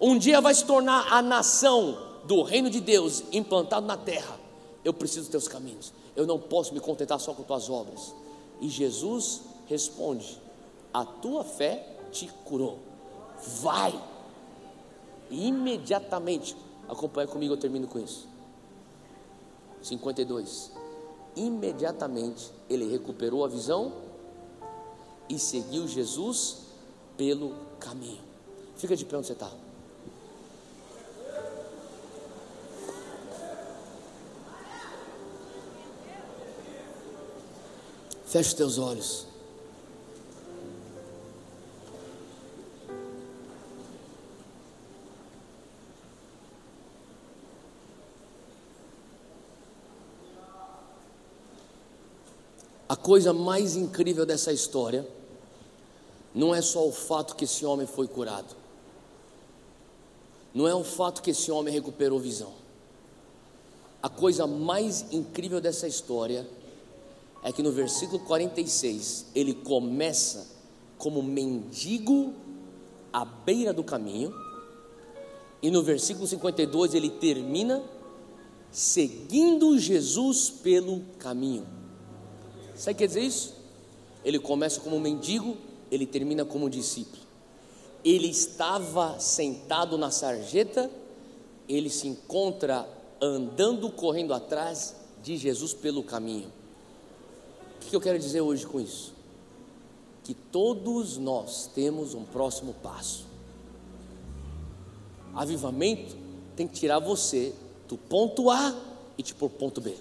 [0.00, 4.38] um dia vai se tornar a nação do reino de Deus implantado na terra,
[4.84, 8.12] eu preciso dos teus caminhos eu não posso me contentar só com tuas obras.
[8.60, 10.42] E Jesus responde:
[10.92, 12.80] A tua fé te curou.
[13.62, 13.94] Vai.
[15.30, 16.56] E imediatamente,
[16.88, 18.26] acompanha comigo, eu termino com isso.
[19.80, 20.72] 52.
[21.36, 23.92] Imediatamente ele recuperou a visão
[25.28, 26.62] e seguiu Jesus
[27.16, 28.20] pelo caminho.
[28.74, 29.52] Fica de pé onde você está.
[38.28, 39.26] Feche os teus olhos.
[52.86, 55.08] A coisa mais incrível dessa história
[56.34, 58.54] não é só o fato que esse homem foi curado,
[60.54, 62.52] não é o fato que esse homem recuperou visão.
[64.02, 66.46] A coisa mais incrível dessa história
[67.42, 70.46] é que no versículo 46 ele começa
[70.96, 72.34] como mendigo
[73.12, 74.34] à beira do caminho,
[75.62, 77.82] e no versículo 52 ele termina
[78.70, 81.66] seguindo Jesus pelo caminho.
[82.74, 83.54] Sabe o que quer dizer isso?
[84.24, 85.56] Ele começa como mendigo,
[85.90, 87.22] ele termina como discípulo.
[88.04, 90.90] Ele estava sentado na sarjeta,
[91.68, 92.88] ele se encontra
[93.20, 96.52] andando, correndo atrás de Jesus pelo caminho.
[97.82, 99.14] O que eu quero dizer hoje com isso?
[100.24, 103.26] Que todos nós temos um próximo passo.
[105.34, 106.16] Avivamento
[106.54, 107.54] tem que tirar você
[107.88, 108.74] do ponto A
[109.16, 109.94] e te pôr ponto B.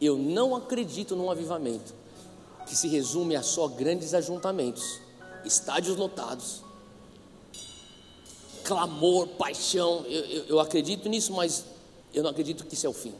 [0.00, 1.92] Eu não acredito num avivamento
[2.66, 5.00] que se resume a só grandes ajuntamentos,
[5.44, 6.62] estádios lotados,
[8.62, 10.04] clamor, paixão.
[10.06, 11.64] Eu, eu, eu acredito nisso, mas
[12.12, 13.14] eu não acredito que isso é o fim.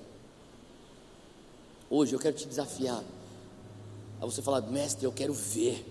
[1.90, 3.02] Hoje eu quero te desafiar
[4.20, 5.86] a você falar, mestre, eu quero ver.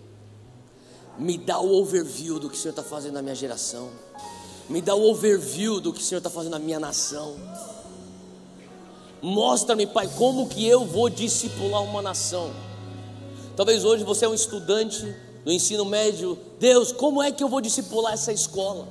[1.18, 3.90] Me dá o overview do que o Senhor está fazendo na minha geração.
[4.70, 7.36] Me dá o overview do que o Senhor está fazendo na minha nação.
[9.22, 12.52] Mostra-me, Pai, como que eu vou discipular uma nação.
[13.56, 16.38] Talvez hoje você é um estudante no ensino médio.
[16.60, 18.88] Deus, como é que eu vou discipular essa escola?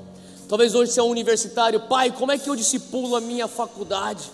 [0.48, 1.80] Talvez hoje você é um universitário.
[1.82, 4.28] Pai, como é que eu discipulo a minha faculdade?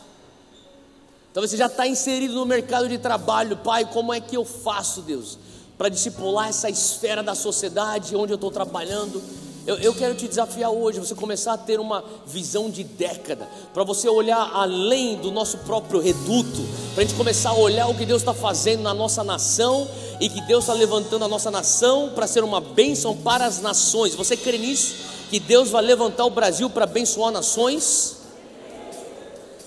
[1.33, 3.87] Talvez você já está inserido no mercado de trabalho, Pai.
[3.87, 5.39] Como é que eu faço, Deus,
[5.79, 9.23] para discipular essa esfera da sociedade onde eu estou trabalhando.
[9.67, 13.85] Eu, eu, quero te desafiar hoje, você começar a ter uma visão de década, para
[13.85, 18.05] você olhar além do nosso próprio reduto, para a gente começar a olhar o que
[18.05, 19.89] Deus está fazendo na nossa nação
[20.21, 24.17] e que Deus está levantando a nossa nação para ser uma bênção para as nações.
[24.17, 24.97] Você crê nisso?
[25.31, 28.22] Que Deus vai levantar o Brasil para abençoar nações?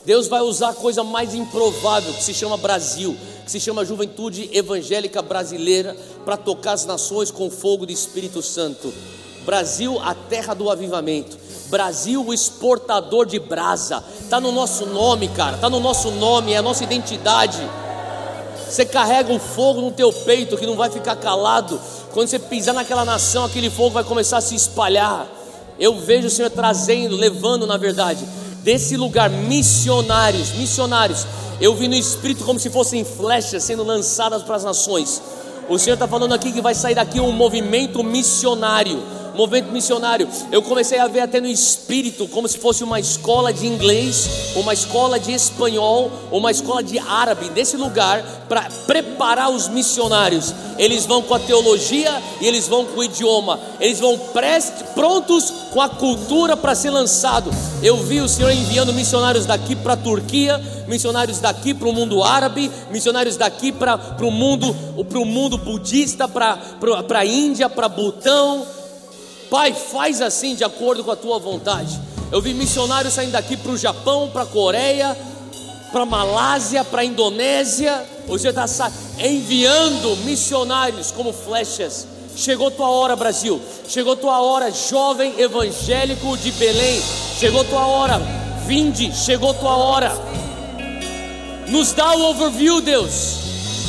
[0.06, 4.50] Deus vai usar a coisa mais improvável que se chama Brasil, que se chama Juventude
[4.54, 8.94] Evangélica Brasileira, para tocar as nações com fogo do Espírito Santo.
[9.44, 11.38] Brasil, a terra do avivamento.
[11.68, 14.04] Brasil, o exportador de brasa.
[14.22, 15.56] Está no nosso nome, cara.
[15.56, 17.60] Está no nosso nome, é a nossa identidade.
[18.68, 21.80] Você carrega o fogo no teu peito que não vai ficar calado.
[22.14, 25.28] Quando você pisar naquela nação, aquele fogo vai começar a se espalhar.
[25.80, 28.26] Eu vejo o Senhor trazendo, levando, na verdade,
[28.66, 31.28] desse lugar missionários, missionários.
[31.62, 35.22] Eu vi no Espírito como se fossem flechas sendo lançadas para as nações.
[35.70, 39.02] O Senhor está falando aqui que vai sair daqui um movimento missionário
[39.36, 40.28] movimento missionário.
[40.52, 44.74] Eu comecei a ver até no espírito, como se fosse uma escola de inglês, uma
[44.74, 50.54] escola de espanhol, uma escola de árabe, nesse lugar, para preparar os missionários.
[50.78, 54.20] Eles vão com a teologia e eles vão com o idioma, eles vão
[54.94, 57.50] prontos com a cultura para ser lançado.
[57.82, 62.24] Eu vi o Senhor enviando missionários daqui para a Turquia, missionários daqui para o mundo
[62.24, 64.76] árabe, missionários daqui para o mundo,
[65.26, 66.60] mundo budista, para
[67.14, 68.66] a Índia, para Butão,
[69.50, 72.00] Pai, faz assim de acordo com a tua vontade.
[72.32, 75.16] Eu vi missionários saindo daqui para o Japão, para a Coreia,
[75.92, 78.04] para a Malásia, para a Indonésia.
[78.38, 82.08] Senhor está enviando missionários como flechas.
[82.36, 83.62] Chegou tua hora, Brasil.
[83.88, 87.02] Chegou tua hora, jovem evangélico de Belém.
[87.40, 88.20] Chegou tua hora,
[88.66, 89.16] vinde.
[89.16, 90.12] Chegou tua hora.
[91.70, 93.38] Nos dá o overview, Deus.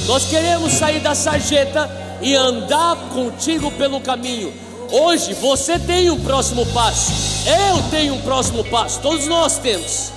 [0.07, 1.91] Nós queremos sair da sarjeta
[2.23, 7.11] e andar contigo pelo caminho Hoje você tem um próximo passo,
[7.49, 10.13] eu tenho um próximo passo, todos nós temos.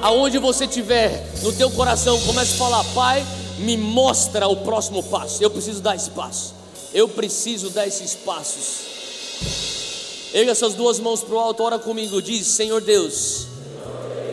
[0.00, 3.26] Aonde você estiver no teu coração, comece a falar: Pai,
[3.58, 5.42] me mostra o próximo passo.
[5.42, 6.54] Eu preciso dar esse passo.
[6.92, 8.96] Eu preciso dar esses passos.
[10.32, 12.22] Erga essas duas mãos para o alto, ora comigo.
[12.22, 13.46] Diz: Senhor Deus,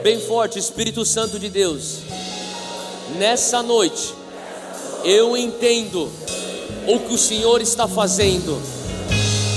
[0.03, 1.99] bem forte, Espírito Santo de Deus.
[3.18, 4.14] Nessa noite,
[5.03, 6.11] eu entendo
[6.88, 8.61] o que o Senhor está fazendo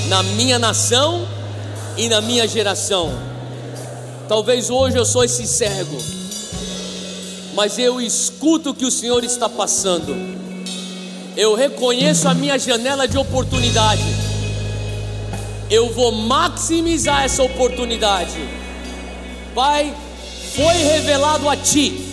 [0.09, 1.27] na minha nação
[1.97, 3.13] e na minha geração.
[4.29, 5.97] Talvez hoje eu sou esse cego,
[7.55, 10.15] mas eu escuto o que o Senhor está passando.
[11.37, 14.05] Eu reconheço a minha janela de oportunidade.
[15.69, 18.37] Eu vou maximizar essa oportunidade.
[19.55, 19.93] Pai,
[20.55, 22.05] foi revelado a ti.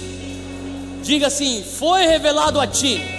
[1.03, 3.12] Diga assim: foi revelado a ti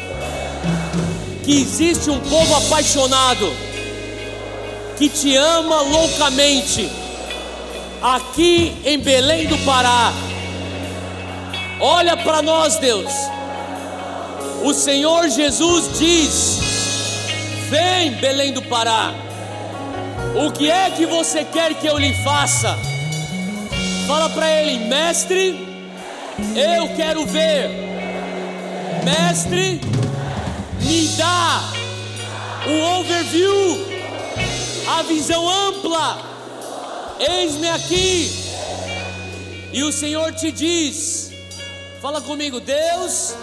[1.44, 3.52] que existe um povo apaixonado
[4.96, 6.88] que te ama loucamente
[8.00, 10.12] aqui em Belém do Pará.
[11.80, 13.12] Olha para nós, Deus.
[14.62, 16.58] O Senhor Jesus diz:
[17.68, 19.12] Vem, Belém do Pará.
[20.34, 22.76] O que é que você quer que eu lhe faça?
[24.06, 25.58] Fala para ele, mestre,
[26.54, 27.70] eu quero ver.
[29.04, 29.80] Mestre,
[30.84, 31.62] me dá
[32.66, 33.86] o overview,
[34.86, 36.18] a visão ampla.
[37.18, 38.30] Eis-me aqui.
[39.72, 41.32] E o Senhor te diz:
[42.00, 43.34] Fala comigo, Deus,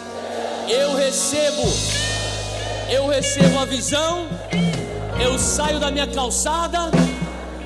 [0.67, 1.63] eu recebo,
[2.89, 4.27] eu recebo a visão,
[5.19, 6.91] eu saio da minha calçada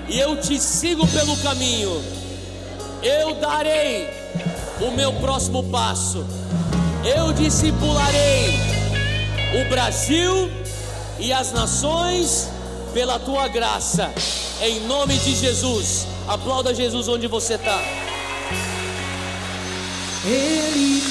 [0.08, 2.02] e eu te sigo pelo caminho.
[3.04, 4.10] Eu darei
[4.82, 6.26] o meu próximo passo,
[7.04, 8.75] eu discipularei
[9.54, 10.52] o Brasil
[11.20, 12.50] e as nações
[12.94, 14.14] pela tua graça,
[14.62, 16.08] em nome de Jesus.
[16.28, 17.82] Aplauda Jesus onde você está.
[20.26, 21.02] Ele